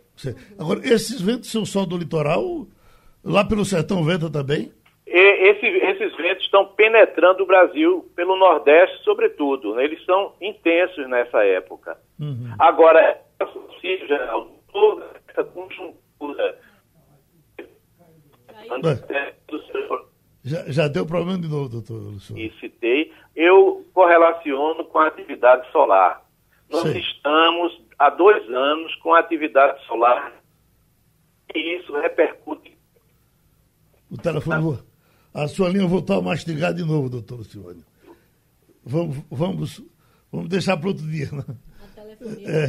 [0.57, 2.67] Agora, esses ventos são só do litoral?
[3.23, 4.71] Lá pelo sertão venta também?
[5.07, 9.75] E esse, esses ventos estão penetrando o Brasil pelo Nordeste, sobretudo.
[9.75, 9.85] Né?
[9.85, 11.97] Eles são intensos nessa época.
[12.19, 12.53] Uhum.
[12.59, 16.59] Agora, é geral, toda essa conjuntura.
[20.49, 22.41] Já, já deu problema de novo, doutor Luciano?
[22.41, 23.13] E citei.
[23.35, 26.25] Eu correlaciono com a atividade solar.
[26.67, 26.97] Nós Sim.
[26.97, 30.33] estamos há dois anos com a atividade solar
[31.53, 32.75] e isso repercute.
[34.09, 34.79] O telefone,
[35.31, 37.85] a sua linha voltou a mastigar de novo, doutor Luciano.
[38.83, 39.83] Vamos, vamos,
[40.31, 41.29] vamos deixar para outro dia.
[41.31, 41.43] Né?
[41.83, 42.67] A telefonia é.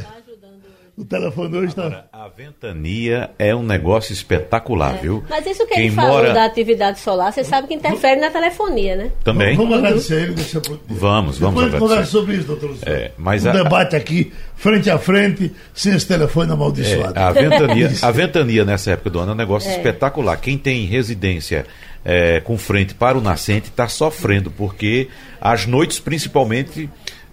[1.01, 2.05] O telefone hoje está.
[2.13, 4.97] A ventania é um negócio espetacular, é.
[4.99, 5.23] viu?
[5.27, 6.33] Mas isso que Quem ele falou mora...
[6.33, 9.11] da atividade solar, você sabe que interfere na telefonia, né?
[9.23, 9.57] Também.
[9.57, 10.33] Vamos agradecer ele.
[10.35, 10.61] Deixa...
[10.87, 12.95] Vamos, vamos Depois conversa sobre isso, doutor Luciano.
[12.95, 13.51] É, mas um a...
[13.51, 17.17] debate aqui, frente a frente, sem esse telefone amaldiçoado.
[17.17, 19.77] É, a, ventania, a ventania nessa época do ano é um negócio é.
[19.77, 20.37] espetacular.
[20.37, 21.65] Quem tem residência
[22.05, 25.07] é, com frente para o nascente está sofrendo, porque
[25.39, 26.87] as noites, principalmente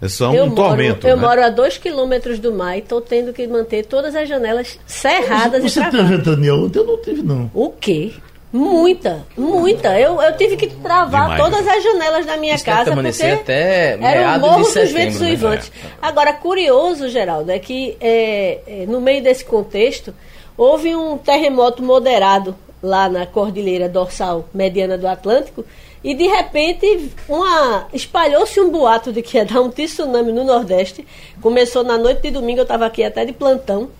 [0.06, 1.06] são eu um moro, tormento.
[1.06, 1.22] Eu né?
[1.22, 5.62] moro a dois quilômetros do mar e estou tendo que manter todas as janelas cerradas
[5.62, 6.78] Você, você tem ventania ontem?
[6.78, 7.50] Eu não tive, não.
[7.52, 8.12] O quê?
[8.52, 9.98] Muita, muita.
[9.98, 11.42] Eu, eu tive que travar Demais.
[11.42, 15.30] todas as janelas da minha Isso casa porque até era o morro dos ventos né?
[15.30, 15.70] uivantes.
[15.84, 15.88] É.
[16.00, 20.14] Agora, curioso, Geraldo, é que é, é, no meio desse contexto
[20.56, 25.64] houve um terremoto moderado lá na Cordilheira Dorsal Mediana do Atlântico
[26.02, 31.06] e de repente uma espalhou-se um boato de que ia dar um tsunami no Nordeste.
[31.40, 33.90] Começou na noite de domingo, eu estava aqui até de plantão.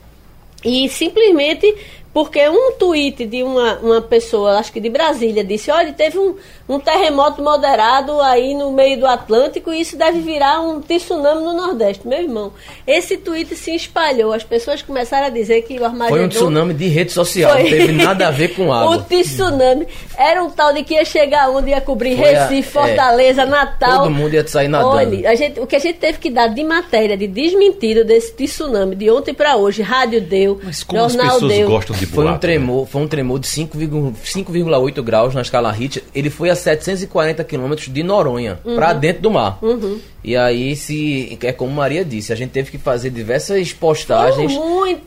[0.64, 1.72] E simplesmente
[2.12, 6.34] porque um tweet de uma, uma pessoa, acho que de Brasília, disse: olha, teve um,
[6.68, 11.54] um terremoto moderado aí no meio do Atlântico e isso deve virar um tsunami no
[11.54, 12.06] Nordeste.
[12.06, 12.52] Meu irmão,
[12.86, 16.16] esse tweet se espalhou, as pessoas começaram a dizer que o Armagedon...
[16.16, 17.62] Foi um tsunami de rede social, Foi...
[17.62, 18.96] não teve nada a ver com água.
[18.96, 22.82] o tsunami era um tal de que ia chegar onde ia cobrir Foi Recife, a...
[22.82, 22.88] É.
[22.88, 23.46] Fortaleza, é...
[23.46, 24.02] Natal.
[24.02, 24.96] Todo mundo ia sair nadando.
[24.96, 28.32] Olha, a gente, o que a gente teve que dar de matéria, de desmentido desse
[28.34, 31.68] tsunami de ontem para hoje, rádio deu, Mas como jornal as pessoas deu.
[31.68, 32.38] gostam de Foi um né?
[32.38, 32.88] tremor, né?
[32.90, 36.02] foi um tremor de 5,8 graus na escala Richter.
[36.14, 38.74] Ele foi a 740 quilômetros de Noronha, uhum.
[38.76, 39.58] para dentro do mar.
[39.62, 40.00] Uhum.
[40.22, 44.52] E aí, se é como Maria disse, a gente teve que fazer diversas postagens,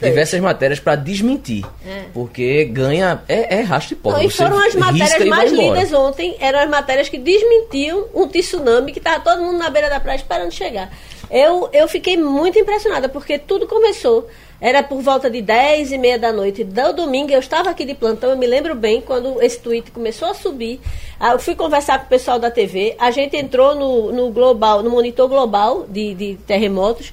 [0.01, 1.65] diversas matérias para desmentir.
[1.85, 2.05] É.
[2.13, 3.21] Porque ganha.
[3.27, 4.17] É, é rastro de pó.
[4.17, 8.99] e foram as matérias mais lidas ontem, eram as matérias que desmentiam um tsunami que
[8.99, 10.91] estava todo mundo na beira da praia esperando chegar.
[11.29, 14.27] Eu, eu fiquei muito impressionada, porque tudo começou
[14.61, 17.31] era por volta de 10 e meia da noite do domingo.
[17.31, 20.79] Eu estava aqui de plantão, eu me lembro bem quando esse tweet começou a subir.
[21.19, 22.95] Ah, eu fui conversar com o pessoal da TV.
[22.99, 27.11] A gente entrou no, no global, no monitor global de, de terremotos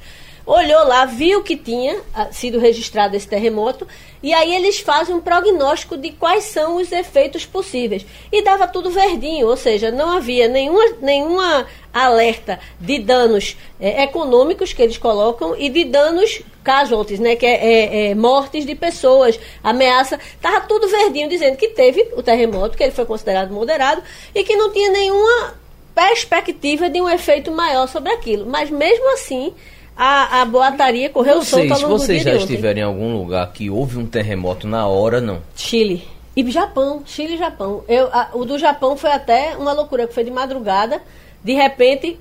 [0.48, 3.86] olhou lá, viu que tinha ah, sido registrado esse terremoto,
[4.22, 8.06] e aí eles fazem um prognóstico de quais são os efeitos possíveis.
[8.32, 14.72] E dava tudo verdinho, ou seja, não havia nenhuma, nenhuma alerta de danos é, econômicos
[14.72, 19.38] que eles colocam e de danos casualties, né, que é, é, é mortes de pessoas,
[19.62, 20.18] ameaça.
[20.34, 24.02] Estava tudo verdinho, dizendo que teve o terremoto, que ele foi considerado moderado,
[24.34, 25.54] e que não tinha nenhuma
[25.94, 28.46] perspectiva de um efeito maior sobre aquilo.
[28.46, 29.52] Mas mesmo assim
[29.98, 33.98] a, a boataria correu solta ao longo Vocês já estiverem em algum lugar que houve
[33.98, 35.42] um terremoto na hora, não?
[35.56, 36.06] Chile.
[36.36, 37.82] E Japão, Chile e Japão.
[37.88, 41.02] Eu, a, o do Japão foi até uma loucura, que foi de madrugada.
[41.42, 42.16] De repente,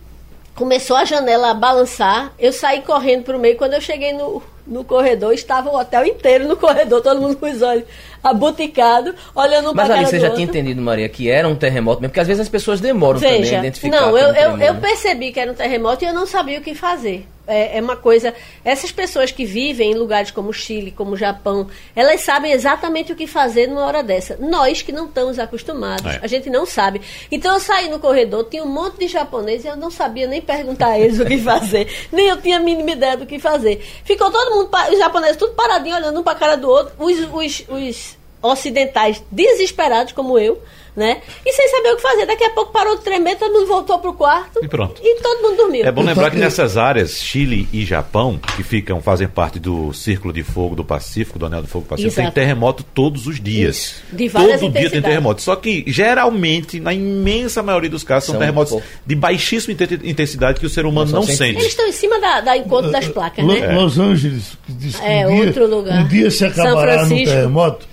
[0.56, 2.34] começou a janela a balançar.
[2.40, 3.56] Eu saí correndo para o meio.
[3.58, 7.50] Quando eu cheguei no, no corredor, estava o hotel inteiro no corredor, todo mundo com
[7.50, 7.86] os olhos
[8.24, 12.12] abuticados, olhando para Mas ali você já tinha entendido, Maria, que era um terremoto mesmo,
[12.12, 14.02] porque às vezes as pessoas demoram Veja, também a identificar.
[14.02, 16.76] Não, eu, eu, eu percebi que era um terremoto e eu não sabia o que
[16.76, 18.34] fazer é, é, uma coisa.
[18.64, 23.26] Essas pessoas que vivem em lugares como Chile, como Japão, elas sabem exatamente o que
[23.26, 24.38] fazer numa hora dessa.
[24.38, 26.20] Nós que não estamos acostumados, é.
[26.22, 27.02] a gente não sabe.
[27.32, 30.42] Então eu saí no corredor, tinha um monte de japoneses e eu não sabia nem
[30.42, 33.82] perguntar a eles o que fazer, nem eu tinha a mínima ideia do que fazer.
[34.04, 37.18] Ficou todo mundo, os japoneses, tudo paradinho, olhando um para a cara do outro, os,
[37.34, 40.62] os, os ocidentais desesperados, como eu
[40.98, 41.22] né?
[41.46, 42.26] E sem saber o que fazer.
[42.26, 44.60] Daqui a pouco parou de tremer, todo mundo voltou pro quarto.
[44.64, 45.00] E pronto.
[45.02, 45.86] E todo mundo dormiu.
[45.86, 50.34] É bom lembrar que nessas áreas, Chile e Japão, que ficam, fazem parte do Círculo
[50.34, 52.34] de Fogo do Pacífico, do Anel do Fogo do Pacífico, Exato.
[52.34, 53.96] tem terremoto todos os dias.
[54.12, 55.42] De várias Todo dia tem terremoto.
[55.42, 58.88] Só que, geralmente, na imensa maioria dos casos, são, São terremotos pouco.
[59.06, 61.50] de baixíssima inten- intensidade que o ser humano São não sensíveis.
[61.52, 61.60] sente.
[61.62, 63.72] Eles estão em cima da, da encontro das placas, né?
[63.74, 66.04] Los Angeles, que diz que É, um, dia, outro lugar.
[66.04, 67.36] um dia se São acabará no Francisco.
[67.36, 67.86] terremoto.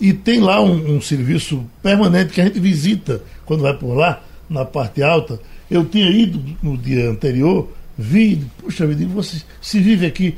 [0.00, 4.22] E tem lá um, um serviço permanente que a gente visita quando vai por lá,
[4.48, 5.40] na parte alta.
[5.70, 10.36] Eu tinha ido no dia anterior, vi, puxa vida, você se vive aqui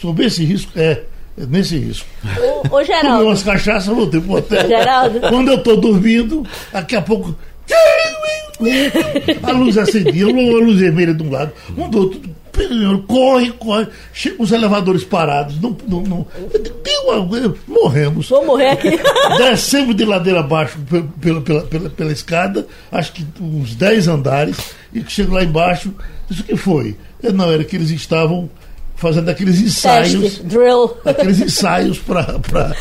[0.00, 0.72] sob esse risco?
[0.76, 1.02] É,
[1.36, 2.08] é nesse risco.
[2.38, 4.66] Ô, ô Tomei Geraldo, umas cachaças, voltei pro hotel.
[4.66, 5.20] Geraldo.
[5.20, 7.36] Quando eu tô dormindo, daqui a pouco.
[9.42, 12.33] A luz acendia, uma luz vermelha de um lado, um do outro.
[13.06, 13.88] Corre, corre.
[14.12, 15.60] Chega os elevadores parados.
[15.60, 16.26] Não, não, não.
[17.66, 18.28] Morremos.
[18.28, 18.90] vou morrer aqui.
[19.38, 24.56] Descemos de ladeira abaixo pe- pela, pela, pela, pela escada, acho que uns 10 andares,
[24.92, 25.92] e chego lá embaixo,
[26.30, 26.96] isso que foi?
[27.32, 28.48] Não, era que eles estavam
[29.04, 30.96] fazendo aqueles ensaios, Teste, drill.
[31.04, 32.24] aqueles ensaios para.
[32.40, 32.74] Pra...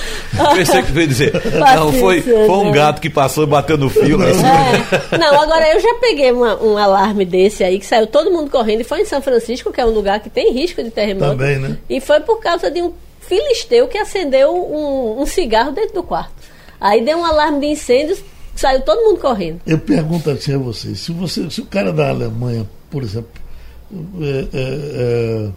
[0.55, 1.33] Pensei que veio dizer,
[1.75, 4.17] não, foi, foi um gato que passou e bateu no fio.
[4.17, 5.17] mas- É.
[5.17, 8.81] Não, agora eu já peguei uma- um alarme desse aí, que saiu todo mundo correndo,
[8.81, 11.31] e foi em São Francisco, que é um lugar que tem risco de terremoto.
[11.31, 11.77] Também, né?
[11.89, 16.31] E foi por causa de um filisteu que acendeu um, um cigarro dentro do quarto.
[16.79, 18.19] Aí deu um alarme de incêndios,
[18.55, 19.59] saiu todo mundo correndo.
[19.67, 23.29] Eu pergunto assim a vocês, se, você, se o cara da Alemanha, por exemplo,
[24.21, 25.49] é, é, é,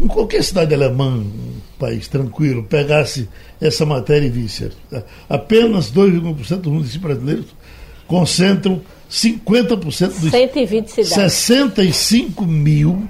[0.00, 3.28] em qualquer cidade alemã, um país tranquilo, pegasse
[3.60, 7.46] essa matéria e visse, a- apenas 2,1% dos municípios brasileiros
[8.06, 8.80] concentram
[9.10, 11.12] 50% dos 120 cidades.
[11.12, 13.08] 65 mil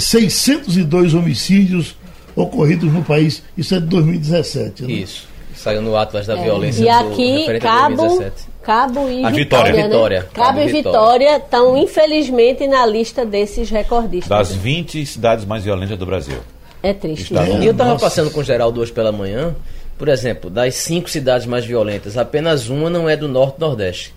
[0.00, 1.96] 602 homicídios
[2.34, 3.42] ocorridos no país.
[3.56, 4.82] Isso é de 2017.
[4.84, 4.92] né?
[4.92, 5.28] Isso.
[5.54, 7.00] Saiu no Atlas da Violência É.
[7.00, 8.48] E do, aqui, referente a Cabo, 2017.
[8.66, 9.70] Cabo e A Vitória.
[9.70, 9.72] Vitória.
[9.76, 9.82] né?
[9.84, 10.22] Vitória.
[10.34, 14.28] Cabo, Cabo e Vitória estão, infelizmente, na lista desses recordistas.
[14.28, 16.38] Das 20 cidades mais violentas do Brasil.
[16.82, 17.32] É triste.
[17.32, 17.60] Está- né?
[17.62, 18.04] E eu tava Nossa.
[18.04, 19.54] passando com o Geraldo hoje pela manhã,
[19.96, 24.12] por exemplo, das cinco cidades mais violentas, apenas uma não é do Norte Nordeste,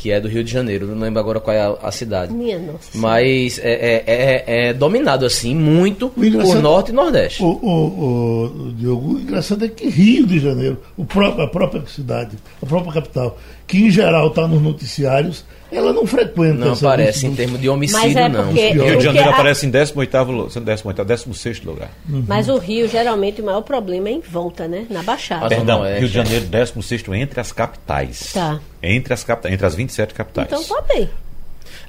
[0.00, 0.86] que é do Rio de Janeiro.
[0.86, 2.32] Não lembro agora qual é a, a cidade.
[2.32, 2.90] Minha nossa.
[2.94, 7.42] Mas é, é- é- é dominado assim muito por Norte e Nordeste.
[7.42, 11.82] O, o, o, Diogo, o engraçado é que Rio de Janeiro, o próprio, a própria
[11.86, 17.26] cidade, a própria capital, que em geral está nos noticiários, ela não frequenta Não aparece
[17.26, 18.46] em termos de homicídio, Mas é não.
[18.46, 21.90] porque- Rio Rio de Janeiro a- aparece em 18º, lu- 18º, 16º lugar.
[22.06, 24.86] Mas o Rio, geralmente, o maior problema é em volta, né?
[24.90, 25.42] Na Baixada.
[25.42, 25.98] Mas- Perdão, Oeste.
[26.00, 28.32] Rio de Janeiro, 16º entre as capitais.
[28.32, 28.60] Tá.
[28.82, 30.48] Entre as, capitais, entre as 27 capitais.
[30.50, 31.08] Então tá bem.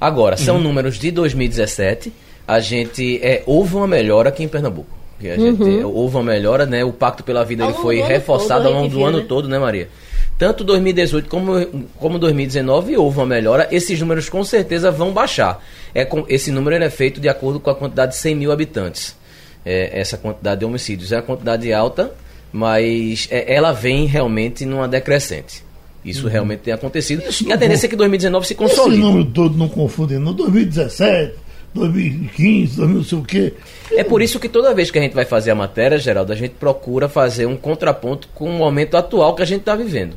[0.00, 0.62] Agora, são Uhum.
[0.62, 2.12] números de 2017.
[2.46, 4.90] A gente é, houve uma melhora aqui em Pernambuco.
[5.20, 6.84] Gente, Houve uma melhora, né?
[6.84, 7.70] O Pacto pela Vida Uhum.
[7.70, 9.24] Ele foi reforçado todo, ao longo do ano né?
[9.28, 9.88] todo, né, Maria?
[10.42, 13.68] Tanto 2018 como, como 2019 houve uma melhora.
[13.70, 15.64] Esses números com certeza vão baixar.
[15.94, 19.16] É, com, esse número é feito de acordo com a quantidade de 100 mil habitantes.
[19.64, 22.12] É, essa quantidade de homicídios é uma quantidade alta,
[22.52, 25.62] mas é, ela vem realmente numa decrescente.
[26.04, 27.22] Isso realmente tem acontecido.
[27.22, 27.28] Uhum.
[27.28, 29.00] Isso e a tendência é que 2019 se Esse consolide.
[29.00, 30.32] número todo não confunde, não.
[30.32, 31.36] 2017,
[31.72, 33.52] 2015, 2000 não sei o quê.
[33.92, 36.36] É por isso que toda vez que a gente vai fazer a matéria, Geraldo, a
[36.36, 40.16] gente procura fazer um contraponto com o momento atual que a gente está vivendo.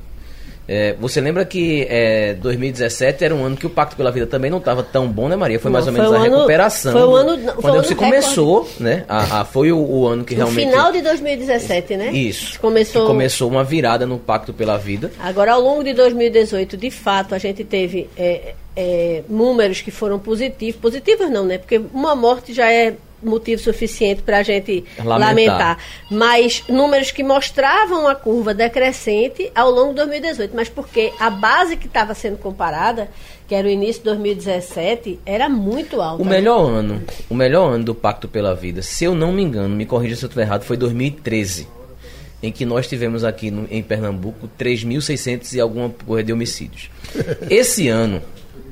[0.68, 4.50] É, você lembra que é, 2017 era um ano que o Pacto pela Vida também
[4.50, 5.60] não estava tão bom, né, Maria?
[5.60, 6.92] Foi mais Não, ou menos a ano- recuperação.
[6.92, 9.04] foi um ano- foi quando um se ano começou, né?
[9.08, 10.70] A, a- foi o, o ano que No realmente.
[10.70, 12.12] final de 2017, né?
[12.12, 12.60] Isso.
[12.60, 13.06] Começou...
[13.06, 15.12] começou uma virada no Pacto pela Vida.
[15.20, 20.18] Agora, ao longo de 2018, de fato, a gente teve é, é, números que foram
[20.18, 20.82] positivos.
[20.82, 21.58] Positivos não, né?
[21.60, 22.96] Porque uma morte já é
[23.26, 25.20] motivo suficiente para a gente Lamentar.
[25.30, 25.78] lamentar.
[26.10, 30.56] Mas números que mostravam a curva decrescente ao longo de 2018.
[30.56, 33.10] Mas porque a base que estava sendo comparada,
[33.48, 36.22] que era o início de 2017, era muito alta.
[36.22, 36.32] O né?
[36.38, 39.86] melhor ano, o melhor ano do Pacto pela Vida, se eu não me engano, me
[39.86, 41.68] corrija se eu estiver errado, foi 2013.
[42.44, 46.90] Em que nós tivemos aqui no- em Pernambuco 3.600 e alguma coisa de homicídios.
[47.50, 48.22] Esse ano.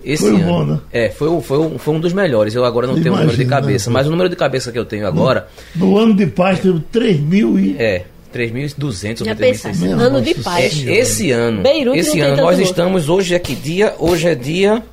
[0.03, 0.79] Esse Foi ano, bom, né?
[0.91, 2.53] É, foi, o- foi, um- foi um dos melhores.
[2.53, 3.93] Eu agora não tenho o número de Imagina, cabeça, né?
[3.93, 7.19] mas o número de cabeça que eu tenho agora No ano de paz teve 3
[7.19, 7.75] mil e.
[7.77, 9.37] é 3.200 ou Já 3.600.
[9.37, 9.77] pensaste?
[9.83, 10.73] Minha Ano de nossa paz.
[10.73, 10.97] Senhora.
[10.99, 13.93] Esse ano, Beirute esse ano nós estamos, hoje é que dia?
[13.99, 14.83] Hoje é dia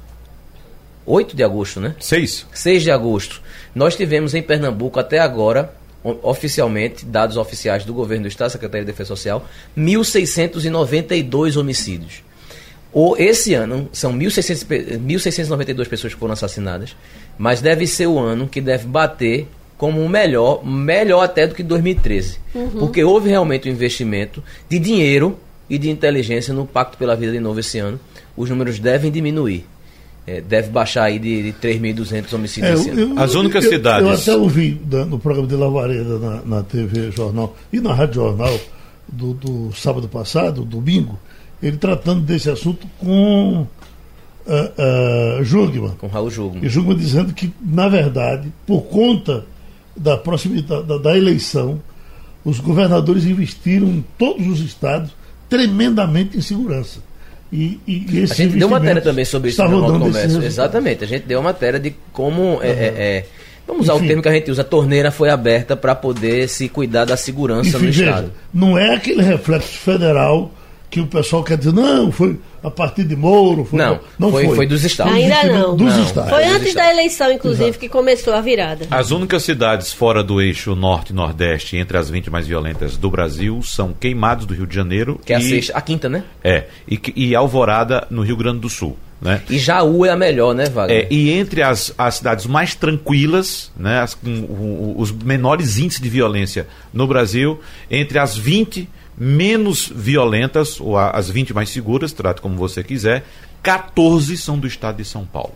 [1.06, 1.94] 8 de agosto, né?
[1.98, 2.46] Seis.
[2.52, 3.40] 6 de agosto.
[3.74, 5.72] Nós tivemos em Pernambuco até agora,
[6.22, 9.44] oficialmente, dados oficiais do governo do Estado, Secretaria de Defesa Social,
[9.76, 12.22] 1.692 homicídios.
[12.92, 16.96] O, esse ano são 1.600 pe- 1.692 pessoas que foram assassinadas,
[17.38, 19.46] mas deve ser o ano que deve bater
[19.78, 22.38] como o melhor, melhor até do que 2013.
[22.78, 25.38] Porque houve realmente um investimento de dinheiro
[25.70, 27.98] e de inteligência no Pacto pela Vida de novo esse ano.
[28.36, 29.64] Os números devem diminuir.
[30.26, 33.20] É, deve baixar aí de, de 3.200 homicídios É, esse eu- ano.
[33.22, 37.10] As únicas eu, cidades- Eu até ouvi da- no programa de Lavareda na, na TV
[37.10, 38.60] Jornal e na Rádio Jornal
[39.08, 41.18] do, do sábado passado, domingo,
[41.62, 43.66] ele tratando desse assunto com
[44.46, 45.94] uh, uh, Jungmann.
[45.98, 46.64] Com Raul Jugman.
[46.64, 49.44] E Jungmann dizendo que, na verdade, por conta
[49.96, 51.80] da proximidade da, da eleição,
[52.44, 55.10] os governadores investiram em todos os estados
[55.48, 57.00] tremendamente em segurança.
[57.52, 60.42] E, e, e A gente deu matéria também sobre isso no Comércio.
[60.42, 61.04] Exatamente.
[61.04, 62.60] A gente deu matéria de como.
[62.62, 63.26] é, é, é,
[63.66, 64.04] vamos usar Enfim.
[64.04, 67.16] o termo que a gente usa, a torneira foi aberta para poder se cuidar da
[67.16, 68.32] segurança Enfim, no veja, Estado.
[68.54, 70.52] não é aquele reflexo federal
[70.90, 73.64] que o pessoal quer dizer, não, foi a partir de Moro.
[73.64, 74.00] Foi, Não,
[74.30, 75.12] foi- foi dos estados.
[75.12, 75.76] Foi Ainda não.
[75.76, 76.02] Dos Não.
[76.04, 76.30] estados.
[76.30, 77.78] Foi antes da eleição, inclusive, Exato.
[77.78, 78.86] que começou a virada.
[78.90, 83.08] As únicas cidades fora do eixo norte e nordeste, entre as 20 mais violentas do
[83.08, 85.20] Brasil, são Queimados, do Rio de Janeiro.
[85.24, 86.24] Que é a e, sexta, a quinta, né?
[86.42, 88.98] É, e, que- e Alvorada, no Rio Grande do Sul.
[89.22, 89.42] Né?
[89.50, 91.02] E Jaú é a melhor, né, Wagner?
[91.04, 95.76] É, e entre as, as cidades mais tranquilas, né, as com o- o- os menores
[95.78, 98.88] índices de violência no Brasil, entre as 20
[99.20, 103.22] menos violentas, ou as 20 mais seguras, trate como você quiser,
[103.62, 105.52] 14 são do estado de São Paulo.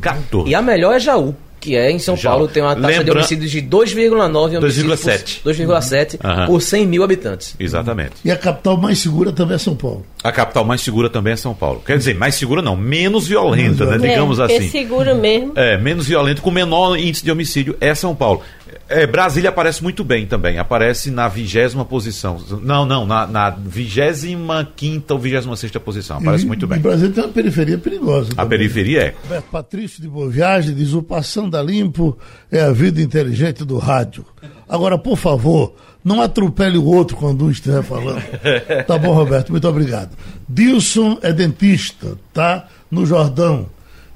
[0.00, 0.48] 14.
[0.48, 2.34] E a melhor é Jaú, que é em São Jaú.
[2.34, 5.40] Paulo, tem uma taxa de Lembra- homicídios de 2,9 homicídios 2,7.
[5.42, 6.46] por- 2,7 Aham.
[6.46, 7.56] por 100 mil habitantes.
[7.58, 8.12] Exatamente.
[8.24, 10.06] E a capital mais segura também é São Paulo.
[10.22, 11.82] A capital mais segura também é São Paulo.
[11.84, 14.68] Quer dizer, mais segura não, menos violenta, né, Menos digamos é, assim.
[14.70, 15.52] seguro mesmo.
[15.56, 18.40] É, menos violento, com menor índice de homicídio é São Paulo.
[18.88, 22.38] É, Brasília aparece muito bem também, aparece na vigésima posição.
[22.62, 26.78] Não, não, na, vigésima quinta ou vigésima sexta posição, aparece e, muito E bem.
[26.78, 28.32] Brasil tem uma periferia perigosa.
[28.32, 28.50] A também.
[28.50, 29.14] periferia é.
[29.22, 32.18] Roberto Patrício de Boa Viagem diz: o Passando a Limpo
[32.50, 34.24] é a vida inteligente do rádio.
[34.68, 38.22] Agora, por favor, não atropele o outro quando um estiver falando.
[38.86, 40.16] Tá bom, Roberto, muito obrigado.
[40.48, 42.66] Dilson é dentista, tá?
[42.90, 43.66] No Jordão.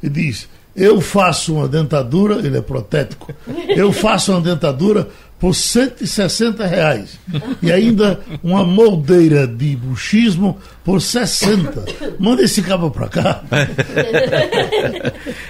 [0.02, 3.32] E diz: eu faço uma dentadura, ele é protético,
[3.68, 5.08] eu faço uma dentadura
[5.38, 7.18] por 160 reais.
[7.62, 11.84] E ainda uma moldeira de buchismo por 60.
[12.18, 13.42] Manda esse cabo pra cá.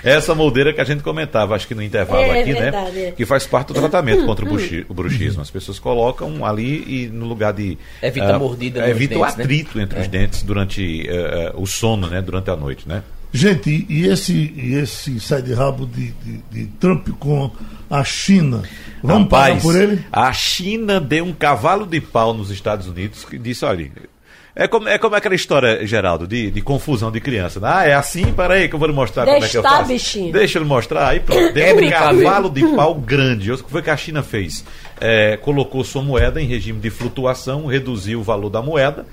[0.02, 3.06] Essa moldeira que a gente comentava, acho que no intervalo É, aqui, verdade, né?
[3.08, 3.12] é.
[3.12, 5.42] Que faz parte do tratamento contra o, bruxi- o bruxismo.
[5.42, 7.78] As pessoas colocam ali e no lugar de.
[8.02, 9.42] Evita ah, a mordida nos Evita o dentes, né?
[9.44, 12.22] atrito entre os dentes durante eh, o sono, né?
[12.22, 13.02] Durante a noite, né?
[13.32, 17.50] Gente, e- esse, e esse sai de rabo de, de, de Trump com
[17.90, 18.62] a China?
[19.02, 20.04] Vamos pagar Rapaz, por ele?
[20.10, 23.90] A China deu um cavalo de pau nos Estados Unidos que disse, olha.
[24.58, 27.60] É como, é como aquela história, Geraldo, de, de confusão de criança.
[27.60, 27.68] né?
[27.70, 28.32] Ah, é assim?
[28.32, 29.88] Peraí que eu vou lhe mostrar como é que eu Deixa, faço.
[29.92, 30.32] bichinho.
[30.32, 31.08] Deixa eu lhe mostrar.
[31.08, 33.52] Aí pronto, É deu um brincar cavalo de pau grande.
[33.52, 34.64] O que foi que a China fez?
[34.98, 39.04] É, colocou sua moeda em regime de flutuação, reduziu o valor da moeda.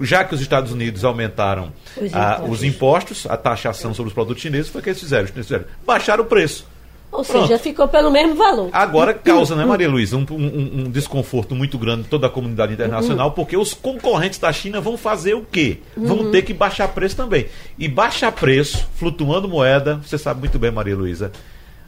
[0.00, 2.50] Já que os Estados Unidos aumentaram Os ah, impostos.
[2.50, 5.24] os impostos, a taxação sobre os produtos chineses, foi o que eles fizeram.
[5.24, 5.64] Os chineses fizeram?
[5.86, 6.66] Baixaram o preço.
[7.10, 7.46] Ou Pronto.
[7.46, 8.70] seja, ficou pelo mesmo valor.
[8.72, 12.72] Agora causa, né, Maria Luísa, um, um- um desconforto muito grande em toda a comunidade
[12.72, 15.80] internacional, porque os concorrentes da China vão fazer o quê?
[15.94, 17.48] Vão ter que baixar preço também.
[17.78, 21.30] E baixar preço, flutuando moeda, você sabe muito bem, Maria Luísa,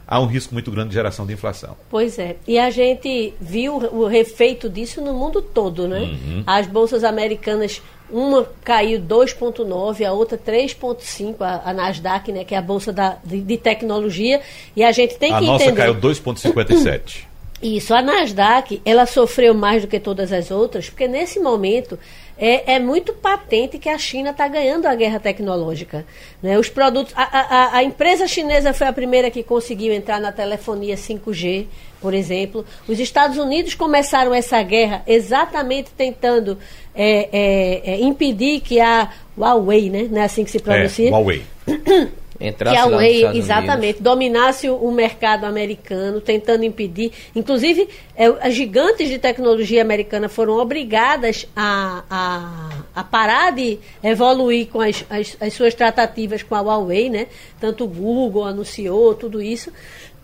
[0.07, 1.75] há um risco muito grande de geração de inflação.
[1.89, 2.35] Pois é.
[2.47, 5.99] E a gente viu o refeito disso no mundo todo, né?
[5.99, 6.43] Uhum.
[6.45, 12.43] As bolsas americanas, uma caiu 2,9, a outra 3,5, a, a Nasdaq, né?
[12.43, 14.41] Que é a bolsa da, de, de tecnologia.
[14.75, 15.81] E a gente tem a que nossa entender.
[15.81, 17.25] caiu 2,57.
[17.61, 21.97] Isso, a Nasdaq, ela sofreu mais do que todas as outras, porque nesse momento
[22.37, 26.05] é, é muito patente que a China está ganhando a guerra tecnológica.
[26.43, 26.57] Né?
[26.59, 30.95] Os produtos, a, a- a empresa chinesa foi a primeira que conseguiu entrar na telefonia
[30.95, 31.65] 5G,
[32.01, 32.65] por exemplo.
[32.87, 36.57] Os Estados Unidos começaram essa guerra exatamente tentando
[36.93, 40.07] é, é, é, impedir que a Huawei, né?
[40.11, 41.07] Não é assim que se pronuncia?
[41.07, 41.43] É, Huawei.
[42.39, 47.11] Entrasse que a nos Huawei, exatamente, dominasse o, o mercado americano, tentando impedir.
[47.33, 54.67] Inclusive, é, as gigantes de tecnologia americana foram obrigadas a, a, a parar de evoluir
[54.67, 57.27] com as, as, as suas tratativas com a Huawei, né?
[57.59, 59.71] Tanto o Google anunciou tudo isso.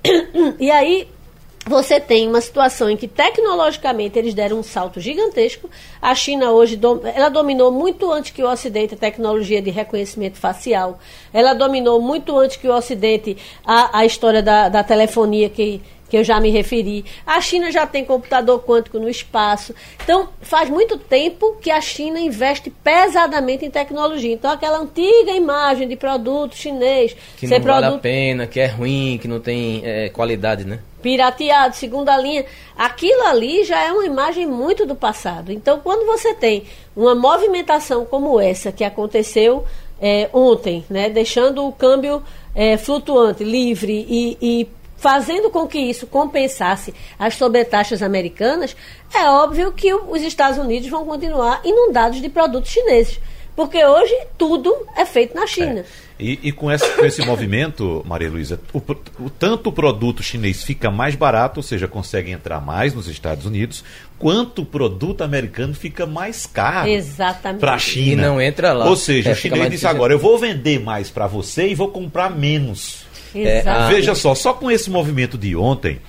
[0.60, 1.08] E aí,
[1.66, 5.70] você tem uma situação em que tecnologicamente eles deram um salto gigantesco.
[6.02, 6.80] A China hoje
[7.14, 11.00] ela dominou muito antes que o Ocidente a tecnologia de reconhecimento facial.
[11.32, 16.18] Ela dominou muito antes que o Ocidente a, a história da, da telefonia que que
[16.18, 17.06] eu já me referi.
[17.26, 19.74] A China já tem computador quântico no espaço.
[20.04, 24.34] Então, faz muito tempo que a China investe pesadamente em tecnologia.
[24.34, 28.66] Então, aquela antiga imagem de produto chinês, Que não vale a produto pena, que é
[28.66, 30.80] ruim, que não tem é, qualidade, né?
[31.02, 32.46] pirateado, segunda linha,
[32.78, 35.52] aquilo ali já é uma imagem muito do passado.
[35.52, 36.64] Então, quando você tem
[36.96, 39.66] uma movimentação como essa que aconteceu
[40.00, 42.22] é, ontem, né, deixando o câmbio
[42.54, 48.76] é, flutuante, livre e, e fazendo com que isso compensasse as sobretaxas americanas,
[49.14, 53.20] é óbvio que os Estados Unidos vão continuar inundados de produtos chineses.
[53.56, 55.84] Porque hoje tudo é feito na China.
[56.18, 60.64] E, e com, esse, com esse movimento, Maria Luísa, o, o- tanto o produto chinês
[60.64, 63.84] fica mais barato, ou seja, consegue entrar mais nos Estados Unidos,
[64.20, 67.60] quanto o produto americano fica mais caro Exatamente.
[67.60, 68.12] para a China.
[68.22, 68.88] E não entra lá.
[68.88, 69.90] Ou seja, É, o chinês difícil.
[69.90, 73.04] agora, eu vou vender mais para você e vou comprar menos.
[73.34, 73.68] Exatamente.
[73.68, 73.90] Ah.
[73.90, 76.00] Veja só, só com esse movimento de ontem,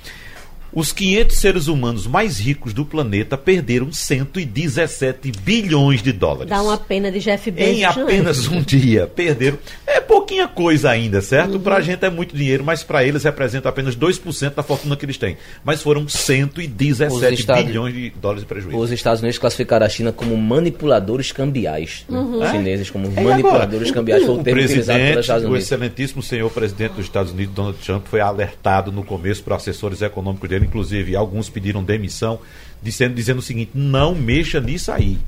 [0.73, 6.49] os 500 seres humanos mais ricos do planeta perderam 117 bilhões de dólares.
[6.49, 7.77] Dá uma pena de Jeff Bezos.
[7.77, 8.03] Em não é?
[8.03, 9.59] apenas um dia, perderam.
[9.87, 11.55] É pouquinha coisa ainda, certo?
[11.55, 11.61] Uhum.
[11.61, 15.19] Pra gente é muito dinheiro, mas pra eles representa apenas 2% da fortuna que eles
[15.19, 15.37] têm.
[15.65, 18.77] Mas foram 117 Os Estados- bilhões de dólares de prejuízo.
[18.79, 22.05] Os Estados Unidos classificaram a China como manipuladores cambiais.
[22.09, 22.19] né?
[22.19, 22.43] Uhum.
[22.43, 24.25] Os chineses como E manipuladores agora, cambiais.
[24.25, 25.65] Foi o o termo utilizado pelos presidente, Estados o Unidos.
[25.65, 30.49] excelentíssimo senhor presidente dos Estados Unidos, Donald Trump, foi alertado no começo por assessores econômicos
[30.49, 32.39] dele, inclusive alguns pediram demissão,
[32.83, 35.19] dizendo, dizendo o seguinte: não mexa nisso aí.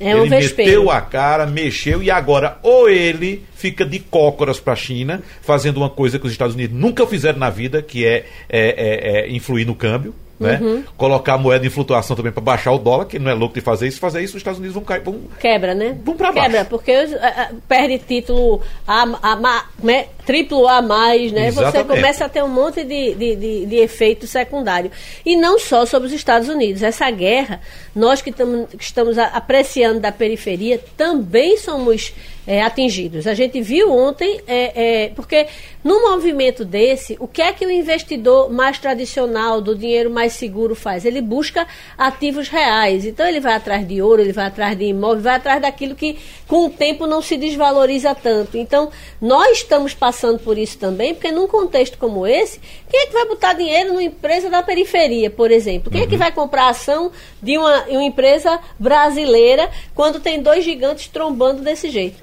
[0.00, 0.70] É um ele vespeiro.
[0.70, 5.76] meteu a cara, mexeu e agora ou ele fica de cócoras para a China, fazendo
[5.76, 8.74] uma coisa que os Estados Unidos nunca fizeram na vida, que é, é-
[9.20, 10.12] é- é influir no câmbio.
[10.38, 10.58] Né?
[10.60, 10.82] Uhum.
[10.96, 13.60] Colocar a moeda em flutuação também para baixar o dólar, que não é louco de
[13.60, 14.00] fazer isso.
[14.00, 15.00] Fazer isso, os Estados Unidos vão cair.
[15.00, 15.96] Vão, Quebra, né?
[16.04, 16.50] Vamos pra baixo.
[16.50, 20.06] Quebra, porque eh, perde título a, a, né?
[20.24, 21.50] Triplo A mais, né?
[21.50, 21.88] Você Exatamente.
[21.88, 24.90] começa a ter um monte de, de, de, de efeito secundário.
[25.24, 26.82] E não só sobre os Estados Unidos.
[26.82, 27.60] Essa guerra,
[27.94, 32.12] nós que, tamo, que estamos apreciando da periferia, também somos
[32.46, 33.26] eh, atingidos.
[33.26, 35.46] A gente viu ontem, eh, eh, porque
[35.82, 40.74] num movimento desse, o que é que o investidor mais tradicional, do dinheiro mais seguro
[40.74, 41.04] faz?
[41.04, 41.66] Ele busca
[41.96, 43.04] ativos reais.
[43.04, 46.18] Então ele vai atrás de ouro, ele vai atrás de imóvel, vai atrás daquilo que
[46.46, 48.56] com o tempo não se desvaloriza tanto.
[48.56, 52.60] Então, nós estamos passando por isso também, porque num contexto como esse,
[52.90, 55.90] quem é que vai botar dinheiro numa empresa da periferia, por exemplo?
[55.90, 57.10] Quem é que vai comprar ação
[57.42, 62.22] de uma, uma empresa brasileira quando tem dois gigantes trombando desse jeito?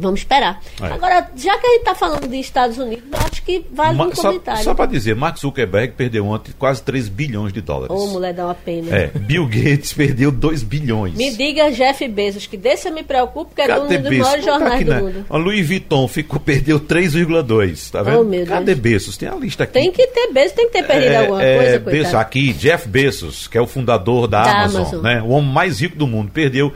[0.00, 0.58] Vamos esperar.
[0.80, 0.86] É.
[0.86, 4.06] Agora, já que a gente está falando de Estados Unidos, eu acho que vale Ma-
[4.06, 4.64] um só comentário.
[4.64, 7.94] só para dizer, Mark Zuckerberg perdeu ontem quase 3 bilhões de dólares.
[7.94, 8.88] Ô, mulher, dá uma pena.
[8.96, 11.14] É, Bill Gates perdeu 2 bilhões.
[11.14, 14.44] Me diga, Jeff Bezos, que desse eu me preocupo, porque é dono Cadê dos maiores
[14.44, 15.00] Tá jornais aqui, do né?
[15.00, 15.26] mundo.
[15.28, 18.20] A Louis Vuitton ficou, perdeu 3,2, tá vendo?
[18.20, 18.78] Oh, meu Cadê Deus.
[18.78, 19.16] Bezos?
[19.16, 19.72] Tem a lista aqui.
[19.74, 22.16] Tem que ter Bezos, tem que ter perdido alguma É, coisa, é, Bezos, coitado.
[22.22, 25.02] aqui, Jeff Bezos, que é o fundador da, Da Amazon, Amazon.
[25.02, 25.22] né?
[25.22, 26.72] O homem mais rico do mundo, perdeu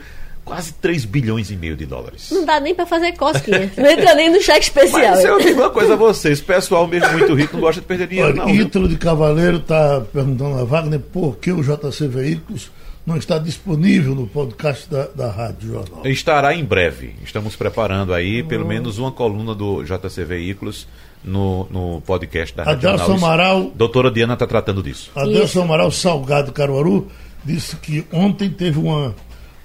[0.47, 2.29] quase 3 bilhões e meio de dólares.
[2.31, 3.69] Não dá nem pra fazer cosquinha.
[3.75, 5.15] Não entra nem no cheque especial.
[5.15, 7.87] Mas eu digo uma coisa a vocês, o pessoal mesmo muito rico não gosta de
[7.87, 8.49] perder dinheiro, Olha, não.
[8.49, 12.71] Ítalo de Cavaleiro está perguntando a Wagner por que o JC Veículos
[13.05, 16.07] não está disponível no podcast da, da Rádio Jornal.
[16.07, 17.15] Estará em breve.
[17.23, 20.87] Estamos preparando aí pelo menos uma coluna do JC Veículos
[21.23, 23.29] no, no podcast da Rádio Adelson Jornal.
[23.29, 25.11] Amaral, Doutora Diana está tratando disso.
[25.15, 27.07] Adelson Amaral Salgado Caruaru
[27.43, 29.15] disse que ontem teve uma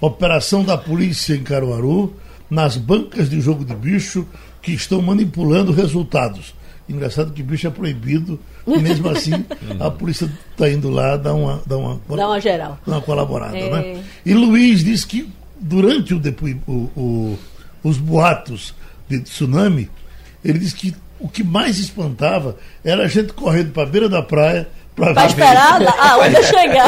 [0.07, 2.13] operação da polícia em Caruaru
[2.49, 4.25] nas bancas de jogo de bicho
[4.61, 6.53] que estão manipulando resultados.
[6.87, 8.37] Engraçado que bicho é proibido,
[8.67, 9.31] e mesmo assim
[9.79, 12.77] a polícia está indo lá dar uma, dar uma, Dá uma geral.
[12.85, 13.57] dar uma colaborada.
[13.57, 13.69] É.
[13.69, 14.03] Né?
[14.25, 15.29] E Luiz disse que
[15.59, 17.39] durante o, depois, o- o-
[17.83, 18.73] os boatos
[19.07, 19.89] de tsunami,
[20.43, 24.21] ele disse que o que mais espantava era a gente correndo para a beira da
[24.21, 26.87] praia para Pra esperar a onda chegar.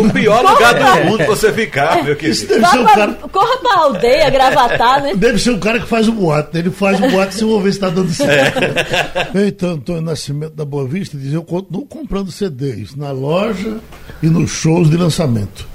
[0.00, 2.46] o pior lugar do mundo você ficar, meu Isso querido.
[2.48, 3.12] deve ser pra, cara.
[3.32, 5.12] corra pra aldeia, gravatar, né?
[5.16, 6.50] Deve ser o cara que faz o boato.
[6.54, 6.60] né?
[6.60, 8.60] Ele faz o boato sem eu vou ver se está dando certo.
[9.34, 13.78] Então, Antônio Nascimento da Boa Vista diz: Eu continuo comprando CDs na loja
[14.22, 15.66] e nos shows de lançamento.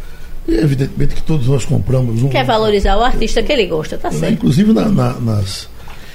[0.47, 2.30] E evidentemente que todos nós compramos um.
[2.30, 4.32] Quer valorizar o artista que ele gosta, tá certo.
[4.34, 5.68] Inclusive na- na- nas.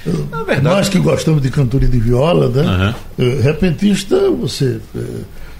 [0.03, 0.61] verdade.
[0.63, 2.95] Nós que gostamos de cantoria de viola, né?
[3.19, 4.79] Eh, repentista, você.
[4.95, 4.99] eh,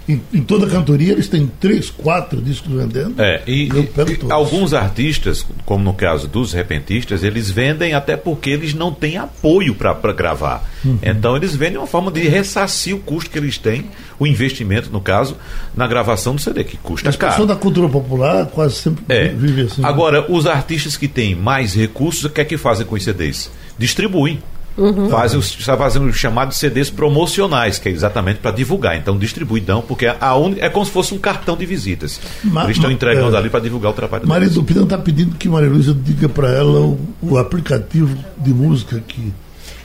[0.08, 3.14] em, em toda cantoria eles têm três, quatro discos vendendo.
[3.20, 3.88] É, e, e
[4.30, 9.74] alguns artistas, como no caso dos repentistas, eles vendem até porque eles não têm apoio
[9.74, 10.68] para gravar.
[10.84, 10.98] Uhum.
[11.02, 13.86] Então eles vendem uma forma de ressarcir o custo que eles têm,
[14.18, 15.36] o investimento, no caso,
[15.74, 17.46] na gravação do CD, que custa As pessoas caro.
[17.46, 19.28] da cultura popular quase sempre É.
[19.28, 19.84] vivem assim.
[19.84, 23.50] Agora, os artistas que têm mais recursos, o que é que fazem com os CDs?
[23.78, 24.40] Distribuem.
[24.76, 25.08] Uhum.
[25.08, 28.96] Faz os, está fazendo os chamados CDs promocionais, que é exatamente para divulgar.
[28.96, 30.56] Então, distribuidão, porque a un...
[30.58, 32.20] é como se fosse um cartão de visitas.
[32.42, 35.48] Ma, Eles estão entregando é, ali para divulgar o trabalho Maria Dupina está pedindo que
[35.48, 39.32] Maria Luísa diga para ela o, o, aplicativo de música que.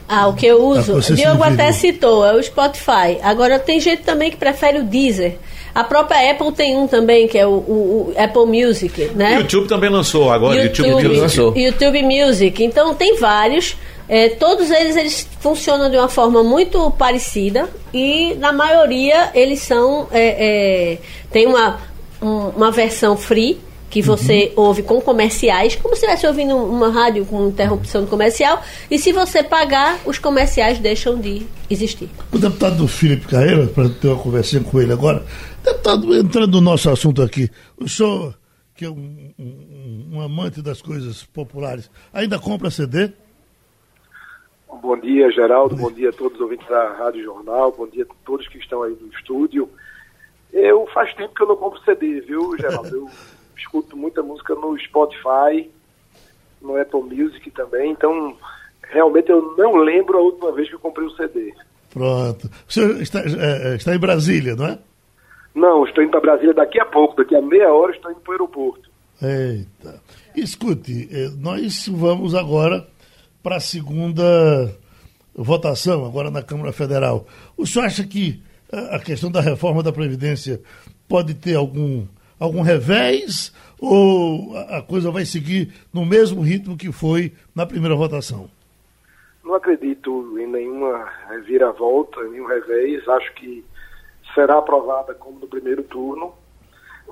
[0.07, 0.99] Ah, o que eu uso.
[1.13, 3.19] Diogo até citou, é o Spotify.
[3.21, 5.37] Agora, tem gente também que prefere o Deezer.
[5.73, 9.35] A própria Apple tem um também, que é o, o, o Apple Music, né?
[9.35, 11.59] YouTube também lançou agora, YouTube, YouTube Music.
[11.59, 12.63] YouTube Music.
[12.63, 13.75] Então, tem vários.
[14.09, 20.07] É, todos eles, eles funcionam de uma forma muito parecida e na maioria eles são
[20.11, 20.97] é, é,
[21.31, 21.79] tem uma,
[22.19, 24.63] um, uma versão free que você uhum.
[24.63, 29.43] ouve com comerciais, como se estivesse ouvindo uma rádio com interrupção comercial, e se você
[29.43, 32.09] pagar, os comerciais deixam de existir.
[32.31, 35.25] O deputado Felipe Carreira, para ter uma conversinha com ele agora,
[35.63, 38.37] deputado, entrando no nosso assunto aqui, o senhor,
[38.75, 43.11] que é um, um, um amante das coisas populares, ainda compra CD?
[44.69, 45.75] Bom dia, Geraldo.
[45.75, 47.71] Bom dia a todos os ouvintes da Rádio Jornal.
[47.71, 49.67] Bom dia a todos que estão aí no estúdio.
[50.53, 52.95] Eu faz tempo que eu não compro CD, viu, Geraldo?
[52.95, 53.09] Eu
[53.57, 55.69] escuto muita música no Spotify,
[56.61, 57.91] no Apple Music também.
[57.91, 58.37] Então,
[58.83, 61.51] realmente eu não lembro a última vez que eu comprei um CD.
[61.91, 62.47] Pronto.
[62.67, 64.79] O senhor está, é, é está em Brasília, não é?
[65.55, 67.15] Não, estou indo para Brasília daqui a pouco.
[67.15, 68.89] Daqui a meia hora estou indo para o aeroporto.
[69.21, 70.01] Eita.
[70.35, 72.87] Escute, eh, nós vamos agora
[73.41, 74.75] para a segunda
[75.35, 77.25] votação, agora na Câmara Federal.
[77.57, 80.61] O senhor acha que a questão da reforma da Previdência
[81.07, 82.05] pode ter algum,
[82.39, 88.49] algum revés ou a coisa vai seguir no mesmo ritmo que foi na primeira votação?
[89.43, 91.09] Não acredito em nenhuma
[91.45, 93.07] vira-volta, nenhum revés.
[93.07, 93.65] Acho que
[94.35, 96.33] será aprovada como no primeiro turno.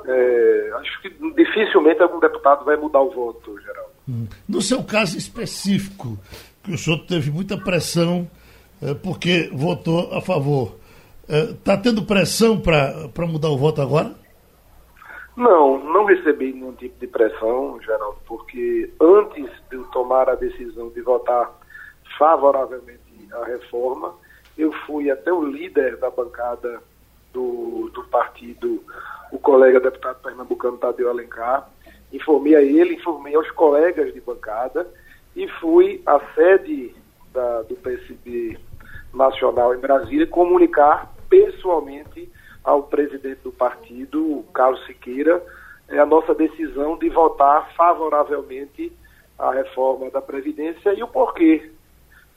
[0.05, 3.91] É, acho que dificilmente algum deputado vai mudar o voto, Geraldo.
[4.07, 4.27] Hum.
[4.47, 6.17] No seu caso específico,
[6.63, 8.29] que o senhor teve muita pressão
[8.81, 10.75] é, porque votou a favor,
[11.27, 14.13] está é, tendo pressão para mudar o voto agora?
[15.35, 20.89] Não, não recebi nenhum tipo de pressão, Geraldo, porque antes de eu tomar a decisão
[20.89, 21.51] de votar
[22.17, 24.15] favoravelmente à reforma,
[24.57, 26.81] eu fui até o líder da bancada
[27.31, 28.83] do, do partido,
[29.31, 31.69] o colega deputado pernambucano Tadeu Alencar,
[32.11, 34.87] informei a ele, informei aos colegas de bancada
[35.35, 36.95] e fui à sede
[37.33, 38.57] da, do PSB
[39.13, 42.31] nacional em Brasília comunicar pessoalmente
[42.63, 45.43] ao presidente do partido, Carlos Siqueira,
[45.87, 48.91] é, a nossa decisão de votar favoravelmente
[49.37, 51.71] à reforma da Previdência e o porquê.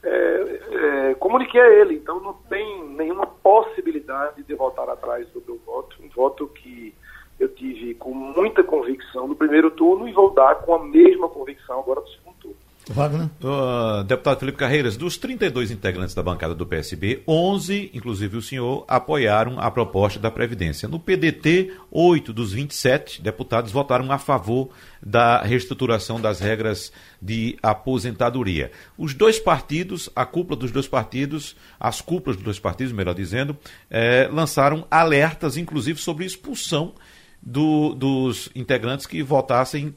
[0.03, 5.59] É, é, comuniquei a ele, então não tem nenhuma possibilidade de voltar atrás do meu
[5.63, 6.93] voto, um voto que
[7.39, 11.79] eu tive com muita convicção no primeiro turno e vou dar com a mesma convicção
[11.79, 12.57] agora no segundo turno.
[12.89, 13.29] Wagner.
[13.41, 18.83] Uh, deputado Felipe Carreiras, dos 32 integrantes da bancada do PSB, 11, inclusive o senhor,
[18.87, 20.87] apoiaram a proposta da Previdência.
[20.87, 24.69] No PDT, 8 dos 27 deputados votaram a favor
[25.01, 28.71] da reestruturação das regras de aposentadoria.
[28.97, 33.55] Os dois partidos, a cúpula dos dois partidos, as cúpulas dos dois partidos, melhor dizendo,
[33.89, 36.93] eh, lançaram alertas, inclusive, sobre expulsão
[37.41, 39.93] do, dos integrantes que votassem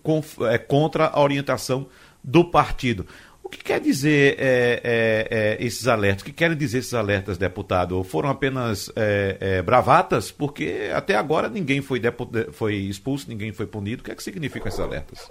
[0.51, 1.87] é, contra a orientação
[2.24, 3.06] do partido.
[3.44, 6.22] O que quer dizer é, é, é, esses alertas?
[6.22, 8.02] O que querem dizer esses alertas, deputado?
[8.02, 10.32] Foram apenas é, é, bravatas?
[10.32, 12.00] Porque até agora ninguém foi,
[12.52, 14.00] foi expulso, ninguém foi punido.
[14.00, 15.30] O que é que significam esses alertas?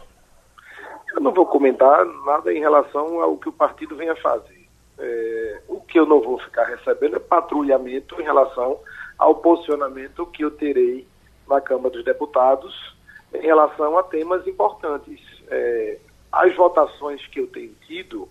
[1.15, 4.67] Eu não vou comentar nada em relação ao que o partido vem a fazer.
[4.99, 8.79] É, o que eu não vou ficar recebendo é patrulhamento em relação
[9.17, 11.07] ao posicionamento que eu terei
[11.49, 12.95] na Câmara dos Deputados
[13.33, 15.19] em relação a temas importantes.
[15.49, 15.97] É,
[16.33, 18.27] as votações que eu tenho tido,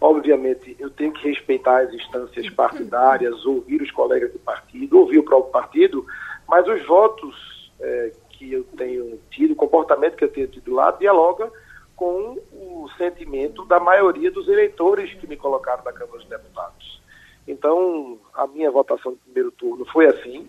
[0.00, 5.22] obviamente, eu tenho que respeitar as instâncias partidárias, ouvir os colegas de partido, ouvir o
[5.22, 6.06] próprio partido,
[6.48, 10.90] mas os votos é, que eu tenho tido, o comportamento que eu tenho tido lá,
[10.92, 11.52] dialoga
[11.94, 17.02] com o sentimento da maioria dos eleitores que me colocaram na Câmara dos Deputados.
[17.46, 20.48] Então, a minha votação no primeiro turno foi assim,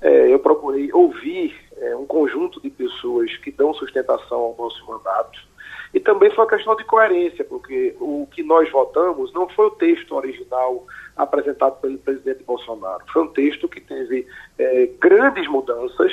[0.00, 5.38] é, eu procurei ouvir é, um conjunto de pessoas que dão sustentação ao nosso mandato.
[5.94, 9.70] E também foi uma questão de coerência, porque o que nós votamos não foi o
[9.70, 10.84] texto original
[11.16, 13.02] apresentado pelo presidente Bolsonaro.
[13.12, 14.26] Foi um texto que teve
[14.58, 16.12] é, grandes mudanças,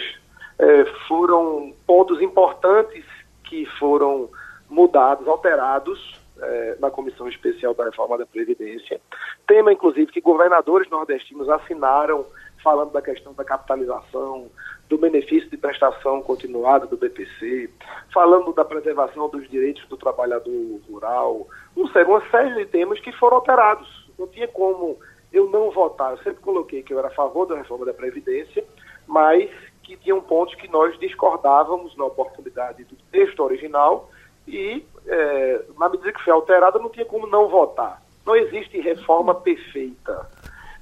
[0.59, 3.03] é, foram pontos importantes
[3.43, 4.29] que foram
[4.69, 8.99] mudados, alterados, eh, na Comissão Especial da Reforma da Previdência.
[9.47, 12.25] Tema, inclusive, que governadores nordestinos assinaram
[12.63, 14.49] falando da questão da capitalização,
[14.89, 17.69] do benefício de prestação continuada do BPC,
[18.13, 23.11] falando da preservação dos direitos do trabalhador rural, não sei, uma série de temas que
[23.11, 24.09] foram alterados.
[24.17, 24.97] Não tinha como
[25.31, 26.11] eu não votar.
[26.11, 28.63] Eu sempre coloquei que eu era a favor da reforma da Previdência,
[29.07, 29.49] mas
[29.81, 34.09] que tinham pontos que nós discordávamos na oportunidade do texto original
[34.47, 38.01] e, é, na medida que foi alterada, não tinha como não votar.
[38.25, 40.29] Não existe reforma perfeita.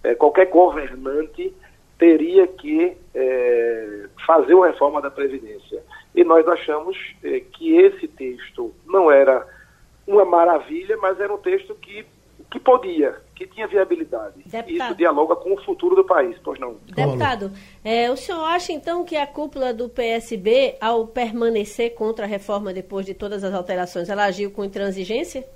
[0.03, 1.53] É, qualquer governante
[2.01, 5.83] teria que é, fazer uma reforma da Previdência.
[6.15, 9.47] E nós achamos é, que esse texto não era
[10.07, 12.03] uma maravilha, mas era um texto que,
[12.49, 14.41] que podia, que tinha viabilidade.
[14.43, 14.71] Deputado.
[14.71, 16.73] Isso dialoga com o futuro do país, pois não.
[16.87, 17.51] Deputado,
[17.85, 22.73] é, o senhor acha então que a cúpula do PSB, ao permanecer contra a reforma
[22.73, 25.47] depois de todas as alterações, ela agiu com intransigência?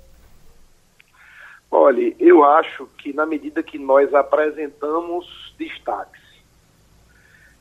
[1.72, 5.26] Olha, eu acho que na medida que nós apresentamos
[5.58, 6.25] destaques,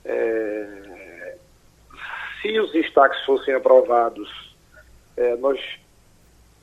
[0.05, 1.37] é,
[2.41, 4.55] se os destaques fossem aprovados,
[5.17, 5.59] é, nós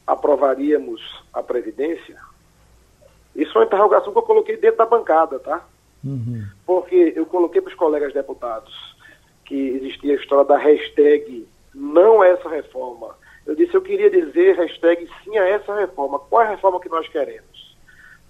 [0.07, 1.01] aprovaríamos
[1.32, 2.16] a Previdência?
[3.34, 5.66] Isso é uma interrogação que eu coloquei dentro da bancada, tá?
[6.05, 6.47] Uhum.
[6.66, 8.97] Porque eu coloquei para os colegas deputados
[9.45, 13.16] que existia a história da hashtag não essa reforma.
[13.47, 16.18] Eu disse, eu queria dizer hashtag sim a essa reforma.
[16.18, 17.51] Qual é a reforma que nós queremos?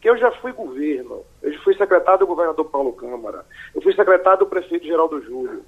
[0.02, 3.94] Que eu já fui governo, eu já fui secretário do governador Paulo Câmara, eu fui
[3.94, 5.64] secretário do prefeito Geraldo Júlio.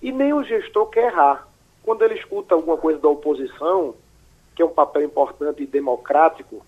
[0.00, 1.46] E nem o gestor quer errar.
[1.82, 3.94] Quando ele escuta alguma coisa da oposição,
[4.54, 6.64] que é um papel importante e democrático,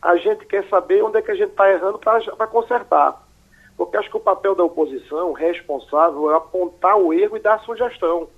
[0.00, 3.26] a gente quer saber onde é que a gente está errando para consertar.
[3.76, 8.28] Porque acho que o papel da oposição responsável é apontar o erro e dar sugestão.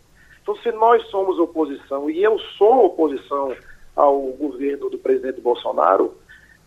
[0.43, 3.55] Então, se nós somos oposição, e eu sou oposição
[3.97, 6.15] ao governo do presidente Bolsonaro,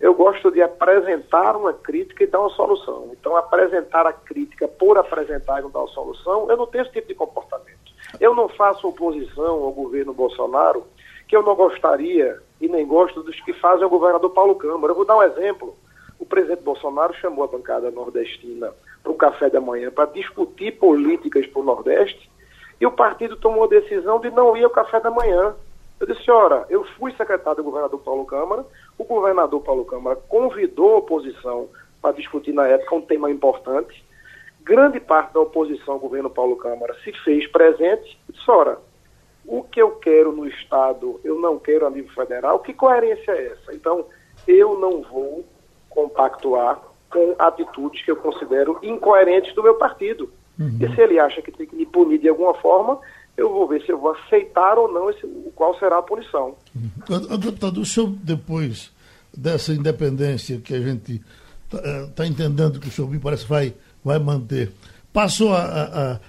[0.03, 3.11] eu gosto de apresentar uma crítica e dar uma solução.
[3.13, 6.91] Então, apresentar a crítica por apresentar e não dar uma solução, eu não tenho esse
[6.91, 7.93] tipo de comportamento.
[8.19, 10.83] Eu não faço oposição ao governo Bolsonaro
[11.25, 14.91] que eu não gostaria e nem gosto dos que fazem o governador Paulo Câmara.
[14.91, 15.73] Eu vou dar um exemplo.
[16.19, 21.47] O presidente Bolsonaro chamou a bancada nordestina para um café da manhã para discutir políticas
[21.47, 22.29] para o Nordeste
[22.77, 25.55] e o partido tomou a decisão de não ir ao café da manhã.
[25.99, 28.65] Eu disse, ora, eu fui secretário do governador Paulo Câmara,
[28.97, 31.69] o governador Paulo Câmara convidou a oposição
[32.01, 34.03] para discutir na época um tema importante.
[34.63, 38.19] Grande parte da oposição ao governo Paulo Câmara se fez presente.
[38.27, 38.79] Eu disse, ora,
[39.45, 43.47] o que eu quero no Estado, eu não quero a nível federal, que coerência é
[43.47, 43.73] essa?
[43.73, 44.05] Então,
[44.47, 45.45] eu não vou
[45.89, 46.79] compactuar
[47.09, 50.31] com atitudes que eu considero incoerentes do meu partido.
[50.59, 50.77] Uhum.
[50.81, 52.99] E se ele acha que tem que me punir de alguma forma,
[53.36, 55.25] eu vou ver se eu vou aceitar ou não esse,
[55.55, 56.55] qual será a punição.
[56.75, 57.38] Uhum.
[57.38, 58.91] Deputado, o senhor, depois
[59.36, 61.21] dessa independência que a gente
[61.65, 63.73] está eh, tá entendendo que o senhor me parece vai,
[64.03, 64.71] vai manter,
[65.11, 66.19] passou a,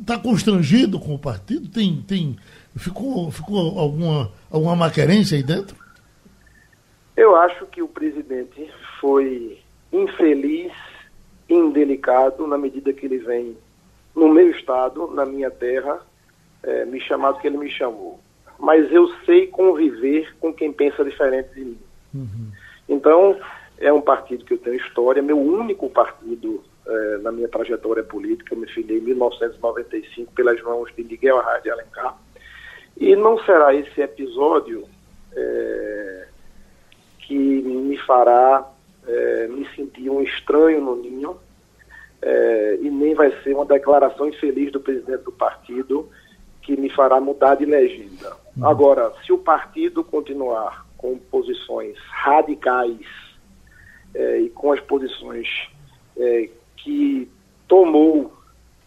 [0.00, 1.68] está constrangido com o partido?
[1.68, 2.36] Tem, tem,
[2.76, 5.76] ficou, ficou alguma, alguma maquerência aí dentro?
[7.16, 9.58] Eu acho que o presidente foi
[9.92, 10.72] infeliz,
[11.48, 13.56] indelicado, na medida que ele vem
[14.20, 15.98] no meu estado, na minha terra,
[16.62, 18.20] é, me chamar do que ele me chamou.
[18.58, 21.78] Mas eu sei conviver com quem pensa diferente de mim.
[22.14, 22.50] Uhum.
[22.86, 23.40] Então,
[23.78, 28.54] é um partido que eu tenho história, meu único partido é, na minha trajetória política.
[28.54, 32.18] Eu me filiei em 1995 pelas mãos de Miguel Arraes de Alencar.
[32.98, 34.86] E não será esse episódio
[35.34, 36.28] é,
[37.20, 38.70] que me fará
[39.06, 41.38] é, me sentir um estranho no ninho,
[42.22, 46.08] é, e nem vai ser uma declaração infeliz do presidente do partido
[46.62, 48.36] que me fará mudar de legenda.
[48.56, 48.66] Uhum.
[48.66, 53.06] Agora, se o partido continuar com posições radicais
[54.14, 55.48] é, e com as posições
[56.16, 57.28] é, que
[57.66, 58.32] tomou,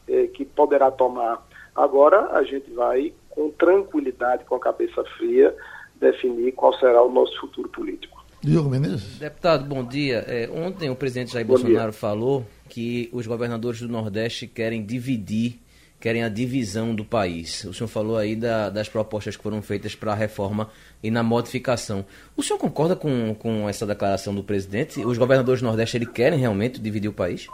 [0.07, 1.43] é, que poderá tomar.
[1.75, 5.55] Agora a gente vai, com tranquilidade, com a cabeça fria,
[5.95, 8.23] definir qual será o nosso futuro político.
[8.41, 9.17] Diogo Menezes.
[9.19, 10.23] Deputado, bom dia.
[10.27, 11.99] É, ontem o presidente Jair bom Bolsonaro dia.
[11.99, 15.59] falou que os governadores do Nordeste querem dividir,
[15.99, 17.63] querem a divisão do país.
[17.65, 20.71] O senhor falou aí da, das propostas que foram feitas para a reforma
[21.03, 22.03] e na modificação.
[22.36, 25.05] O senhor concorda com, com essa declaração do presidente?
[25.05, 27.47] Os governadores do Nordeste ele querem realmente dividir o país?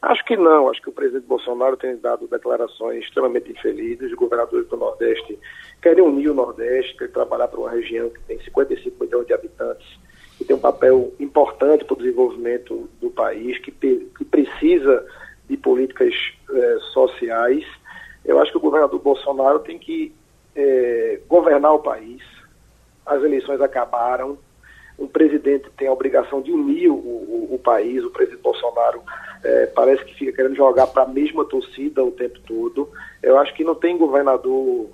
[0.00, 0.70] Acho que não.
[0.70, 4.12] Acho que o presidente Bolsonaro tem dado declarações extremamente infelizes.
[4.12, 5.36] Os governadores do Nordeste
[5.82, 9.98] querem unir o Nordeste, querem trabalhar para uma região que tem 55 milhões de habitantes,
[10.42, 15.06] que tem um papel importante para o desenvolvimento do país, que, que precisa
[15.48, 16.14] de políticas
[16.50, 17.64] eh, sociais.
[18.24, 20.12] Eu acho que o governador Bolsonaro tem que
[20.56, 22.22] eh, governar o país,
[23.06, 24.36] as eleições acabaram,
[24.98, 29.02] um presidente tem a obrigação de unir o, o, o país, o presidente Bolsonaro
[29.42, 32.88] é, parece que fica querendo jogar para a mesma torcida o tempo todo.
[33.22, 34.90] Eu acho que não tem governador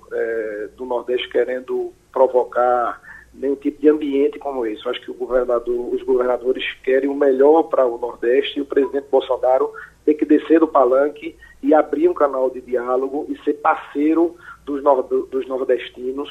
[0.75, 2.99] do Nordeste querendo provocar
[3.33, 4.83] nenhum tipo de ambiente como esse.
[4.85, 9.07] Eu acho que governador, os governadores querem o melhor para o Nordeste e o presidente
[9.09, 9.71] Bolsonaro
[10.05, 14.81] tem que descer do palanque e abrir um canal de diálogo e ser parceiro dos,
[15.29, 16.29] dos nordestinos,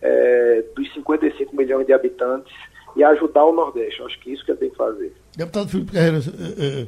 [0.00, 2.52] é, dos 55 milhões de habitantes
[2.96, 4.00] e ajudar o Nordeste.
[4.00, 5.12] Eu acho que isso que ele tem que fazer.
[5.36, 6.86] Deputado Felipe Carreira, é, é,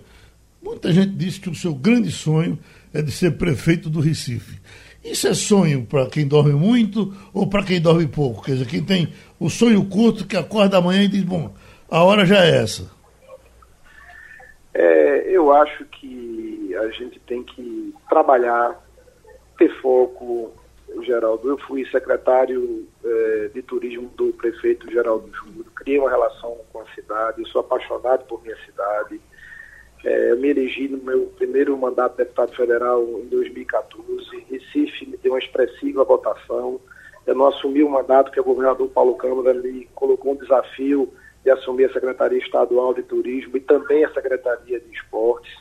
[0.63, 2.59] muita gente disse que o seu grande sonho
[2.93, 4.61] é de ser prefeito do Recife.
[5.05, 8.43] Isso é sonho para quem dorme muito ou para quem dorme pouco?
[8.43, 11.53] Quer dizer, quem tem o sonho curto que acorda amanhã e diz, bom,
[11.91, 12.89] a hora já é essa.
[14.73, 18.81] É, eu acho que a gente tem que trabalhar,
[19.59, 20.53] ter foco,
[21.03, 21.49] Geraldo.
[21.49, 26.87] Eu fui secretário é, de turismo do prefeito Geraldo Júnior, criei uma relação com a
[26.95, 29.21] cidade, eu sou apaixonado por minha cidade.
[30.05, 34.47] É, eu me elegi no meu primeiro mandato de deputado federal em 2014.
[34.51, 36.81] Recife me deu uma expressiva votação.
[37.27, 41.13] Eu não assumi o mandato que o governador Paulo Câmara me colocou um desafio
[41.45, 45.53] de assumir a Secretaria Estadual de Turismo e também a Secretaria de Esportes.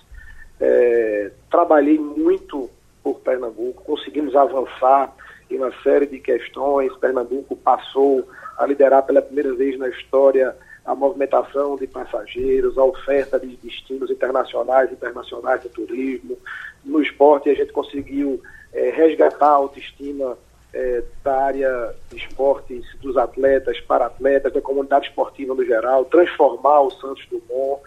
[0.59, 2.69] É, trabalhei muito
[3.03, 5.13] por Pernambuco, conseguimos avançar
[5.49, 6.95] em uma série de questões.
[6.97, 10.55] Pernambuco passou a liderar pela primeira vez na história
[10.85, 16.37] a movimentação de passageiros, a oferta de destinos internacionais internacionais de turismo.
[16.83, 18.41] No esporte, a gente conseguiu
[18.73, 20.37] é, resgatar a autoestima
[20.73, 26.81] é, da área de esportes, dos atletas, para atletas, da comunidade esportiva no geral, transformar
[26.81, 27.81] o Santos Dumont.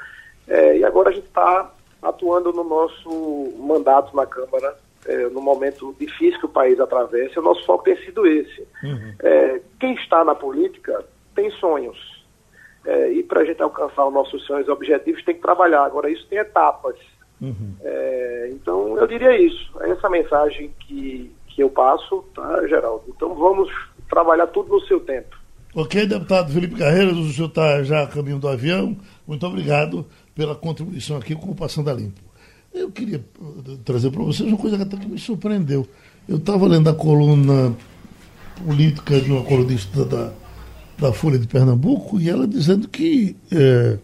[0.47, 1.71] É, e agora a gente está
[2.03, 4.77] atuando no nosso mandato na Câmara,
[5.07, 8.67] é, no momento difícil que o país atravessa, o nosso foco tem sido esse.
[8.83, 9.15] Uhum.
[9.21, 11.05] É, quem está na política
[11.35, 12.25] tem sonhos.
[12.87, 15.85] É, e para a gente alcançar os nossos sonhos e objetivos tem que trabalhar.
[15.85, 16.97] Agora, isso tem etapas.
[17.41, 17.75] Uhum.
[17.83, 19.71] É, então, eu diria isso.
[19.81, 23.05] É essa mensagem que, que eu passo, tá, Geraldo?
[23.09, 23.71] Então, vamos
[24.09, 25.37] trabalhar tudo no seu tempo.
[25.75, 28.97] Ok, deputado Felipe Carreiras, o senhor está já a caminho do avião.
[29.27, 32.21] Muito obrigado pela contribuição aqui com o Passando a Limpo.
[32.73, 35.87] Eu queria uh, trazer para vocês uma coisa que até me surpreendeu.
[36.29, 37.75] Eu estava lendo a coluna
[38.65, 40.33] política de uma colunista da,
[40.99, 43.99] da Folha de Pernambuco e ela dizendo que é,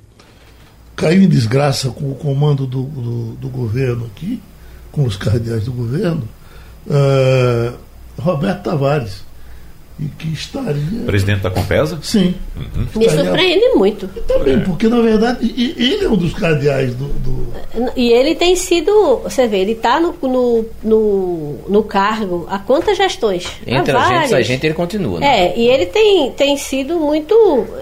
[0.97, 4.41] caiu em desgraça com o comando do, do, do, governo aqui,
[4.91, 6.29] com os cardeais do governo,
[6.89, 7.73] é,
[8.19, 9.31] Roberto Tavares
[10.01, 11.05] e que estaria.
[11.05, 11.99] Presidente da Compesa?
[12.03, 12.35] Sim.
[12.57, 12.87] Uhum.
[12.97, 14.09] Me surpreende muito.
[14.23, 14.61] Também, é.
[14.61, 19.47] porque na verdade ele é um dos cardeais do, do, E ele tem sido, você
[19.47, 23.47] vê, ele está no, no, no, no, cargo há quantas gestões?
[23.67, 25.21] Entre a gente, a gente ele continua.
[25.21, 25.49] Né?
[25.49, 27.35] É, e ele tem, tem sido muito.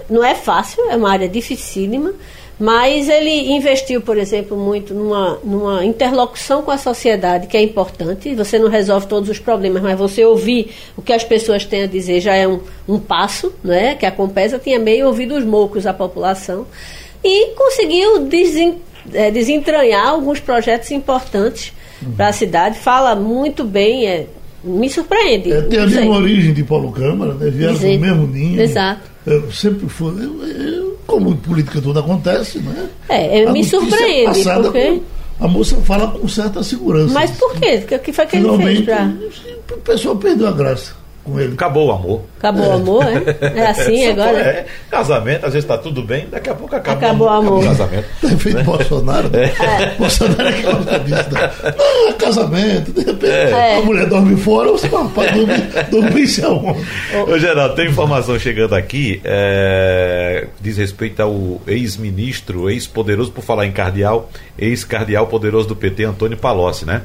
[0.09, 2.13] Não é fácil, é uma área dificílima.
[2.59, 8.35] Mas ele investiu, por exemplo, muito numa, numa interlocução com a sociedade, que é importante.
[8.35, 11.87] Você não resolve todos os problemas, mas você ouvir o que as pessoas têm a
[11.87, 13.95] dizer já é um, um passo, né?
[13.95, 16.67] que a Compesa tinha meio ouvido os mocos da população.
[17.23, 18.75] E conseguiu desen,
[19.13, 22.11] é, desentranhar alguns projetos importantes uhum.
[22.11, 22.77] para a cidade.
[22.77, 24.27] Fala muito bem, é,
[24.61, 25.53] me surpreende.
[25.53, 27.49] É, tem a mesma origem de Paulo Câmara, né?
[27.49, 28.61] vieram do mesmo ninho.
[28.61, 29.09] Exato.
[29.29, 30.11] Eu sempre foi.
[30.11, 32.89] Eu, eu, como política tudo acontece, né?
[33.07, 34.25] É, me surpreende.
[34.25, 35.01] Passada, porque...
[35.39, 37.13] A moça fala com certa segurança.
[37.13, 37.81] Mas por quê?
[37.95, 39.09] O que foi que ele fez pra...
[39.71, 40.98] O pessoal perdeu a graça
[41.29, 41.53] com ele.
[41.53, 42.21] Acabou o amor.
[42.37, 42.67] Acabou é.
[42.67, 43.59] o amor, é?
[43.59, 44.39] É assim agora?
[44.39, 44.65] É.
[44.89, 47.41] Casamento, às vezes está tudo bem, daqui a pouco acaba Acabou o amor.
[47.41, 48.05] Acabou o casamento.
[48.21, 48.63] Tem feito né?
[48.63, 49.29] Bolsonaro.
[49.29, 49.51] Né?
[49.59, 49.95] É.
[49.97, 51.29] Bolsonaro é que gosta disso.
[51.31, 51.51] Né?
[51.77, 53.77] Não, é casamento, de repente é.
[53.77, 56.85] a mulher dorme fora, você fala, para dormir, dormir aonde?
[57.31, 63.71] Ô, Geraldo, tem informação chegando aqui, é, diz respeito ao ex-ministro, ex-poderoso, por falar em
[63.71, 67.03] cardeal, ex-cardeal poderoso do PT, Antônio Palocci, né?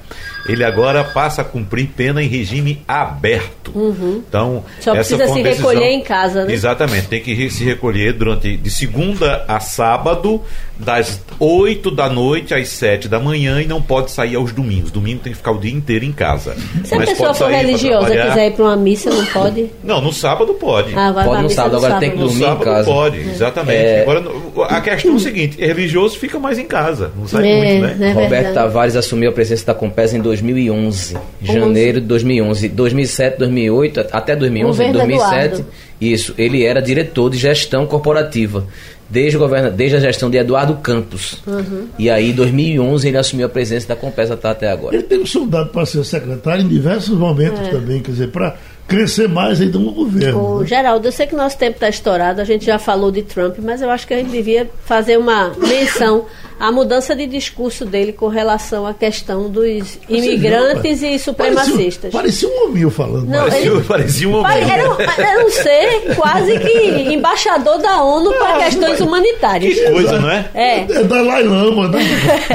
[0.49, 3.72] Ele agora passa a cumprir pena em regime aberto.
[3.75, 4.14] Uhum.
[4.29, 6.53] Então, Só essa precisa se decisão, recolher em casa, né?
[6.53, 10.43] Exatamente, tem que se recolher durante de segunda a sábado,
[10.79, 14.91] das 8 da noite às 7 da manhã e não pode sair aos domingos.
[14.91, 16.57] Domingo tem que ficar o dia inteiro em casa.
[16.85, 19.71] Se Mas a pessoa for religiosa e quiser ir para uma missa, não pode?
[19.83, 20.93] Não, no sábado pode.
[20.97, 22.01] Ah, pode no sábado, agora sábado.
[22.01, 22.91] tem que dormir no sábado em casa.
[22.91, 23.79] pode, exatamente.
[23.79, 24.03] É...
[24.03, 24.25] Agora,
[24.69, 28.11] a questão é o seguinte, religioso fica mais em casa, não sai é, muito, né?
[28.11, 33.93] É Roberto Tavares assumiu a presença da Compesa em 2011, janeiro de 2011, 2007, 2008,
[34.12, 35.45] até 2011, 2007.
[35.45, 35.66] Eduardo.
[36.01, 38.66] Isso, ele era diretor de gestão corporativa
[39.09, 41.40] desde, o governo, desde a gestão de Eduardo Campos.
[41.47, 41.88] Uhum.
[41.99, 44.97] E aí, em 2011, ele assumiu a presença da Compesa tá até agora.
[44.97, 47.70] Ele teve soldado para ser secretário em diversos momentos é.
[47.70, 48.57] também, quer dizer, para
[48.87, 50.57] crescer mais ainda no governo.
[50.57, 50.66] Ô, né?
[50.66, 53.80] Geraldo, eu sei que nosso tempo está estourado, a gente já falou de Trump, mas
[53.82, 56.26] eu acho que a gente devia fazer uma menção
[56.61, 62.12] à mudança de discurso dele com relação à questão dos imigrantes viu, e supremacistas.
[62.12, 63.26] Parecia, parecia um homem falando.
[63.26, 64.70] Não, Parecia, ele- parecia um homem.
[64.70, 69.74] Era, um- era um ser quase que embaixador da ONU para questões humanitárias.
[69.74, 70.45] Que coisa, não é?
[70.55, 70.78] É.
[70.80, 72.01] É Dalai Lama, né?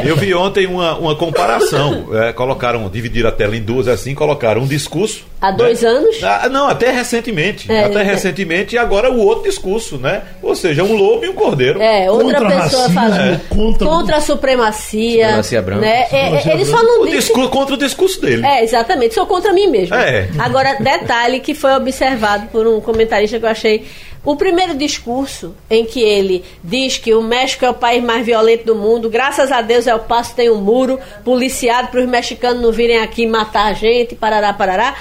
[0.05, 2.07] Eu vi ontem uma, uma comparação.
[2.13, 5.25] É, colocaram, dividiram a tela em duas assim, colocaram um discurso.
[5.41, 6.18] Há dois anos?
[6.24, 7.72] Ah, não, até recentemente.
[7.72, 8.03] É, até é.
[8.03, 10.22] recentemente, e agora o outro discurso, né?
[10.41, 11.82] Ou seja, um lobo e um cordeiro.
[11.82, 13.41] É, outra Contra pessoa racismo, falando.
[13.49, 15.26] contra- Contra a supremacia.
[15.26, 15.82] Supremacia branca.
[15.82, 16.01] Né?
[16.01, 16.86] É, Supremacia ele só branca.
[16.88, 17.17] não O disse.
[17.20, 18.45] discurso, contra o discurso dele.
[18.45, 19.13] É, exatamente.
[19.13, 19.95] Sou contra mim mesmo.
[19.95, 20.28] É.
[20.39, 23.86] Agora, detalhe que foi observado por um comentarista que eu achei.
[24.26, 28.65] O primeiro discurso em que ele diz que o México é o país mais violento
[28.65, 32.70] do mundo, graças a Deus El Paso tem um muro policiado para os mexicanos não
[32.72, 34.93] virem aqui matar a gente, parará, parará.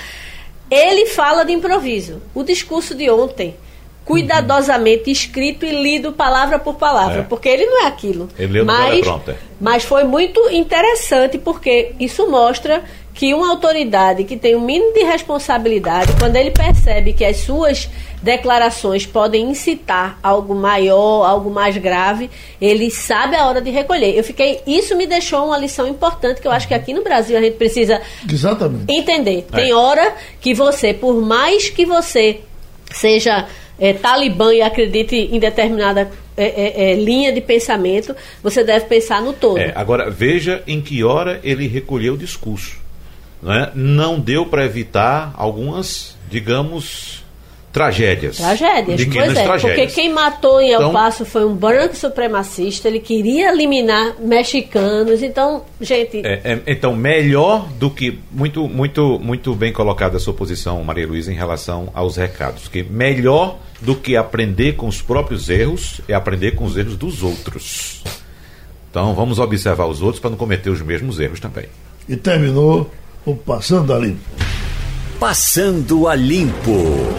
[0.71, 2.21] Ele fala de improviso.
[2.35, 3.57] O discurso de ontem,
[4.05, 7.23] cuidadosamente escrito e lido palavra por palavra, É.
[7.23, 8.29] porque ele não é aquilo.
[8.39, 9.07] Ele leu mas,
[9.61, 12.83] mas foi muito interessante porque isso mostra
[13.19, 17.91] que uma autoridade que tem o mínimo de responsabilidade, quando ele percebe que as suas
[18.23, 24.16] declarações podem incitar algo maior, algo mais grave, ele sabe a hora de recolher.
[24.16, 27.37] Eu fiquei, isso me deixou uma lição importante que eu acho que aqui no Brasil
[27.37, 28.01] a gente precisa
[28.33, 28.85] Exatamente.
[28.89, 29.45] entender.
[29.53, 29.57] É.
[29.57, 32.39] Tem hora que você, por mais que você
[32.93, 33.49] seja
[33.81, 39.21] é, talibã e acredite em determinada é, é, é, linha de pensamento, você deve pensar
[39.21, 39.59] no todo.
[39.59, 42.87] É, agora, veja em que hora ele recolheu o discurso.
[43.43, 43.70] Não, é?
[43.74, 47.22] não deu para evitar algumas, digamos,
[47.72, 48.39] tragédias.
[48.39, 49.45] Tragédias, Pequenas pois é.
[49.45, 49.80] tragédias.
[49.86, 55.22] Porque quem matou em El Então- Paso foi um branco supremacista, ele queria eliminar mexicanos.
[55.22, 58.18] Então, gente, É, é, então, melhor do que.
[58.32, 62.66] Muito, muito, muito bem colocada a sua posição, Maria Luísa, em relação aos recados.
[62.68, 67.22] Que melhor do que aprender com os próprios erros é aprender com os erros dos
[67.22, 68.03] outros.
[68.91, 71.66] Então, vamos observar os outros para não cometer os mesmos erros também.
[72.09, 72.91] E terminou
[73.25, 74.16] o Passando ali.
[75.19, 77.16] Passando a Limpo.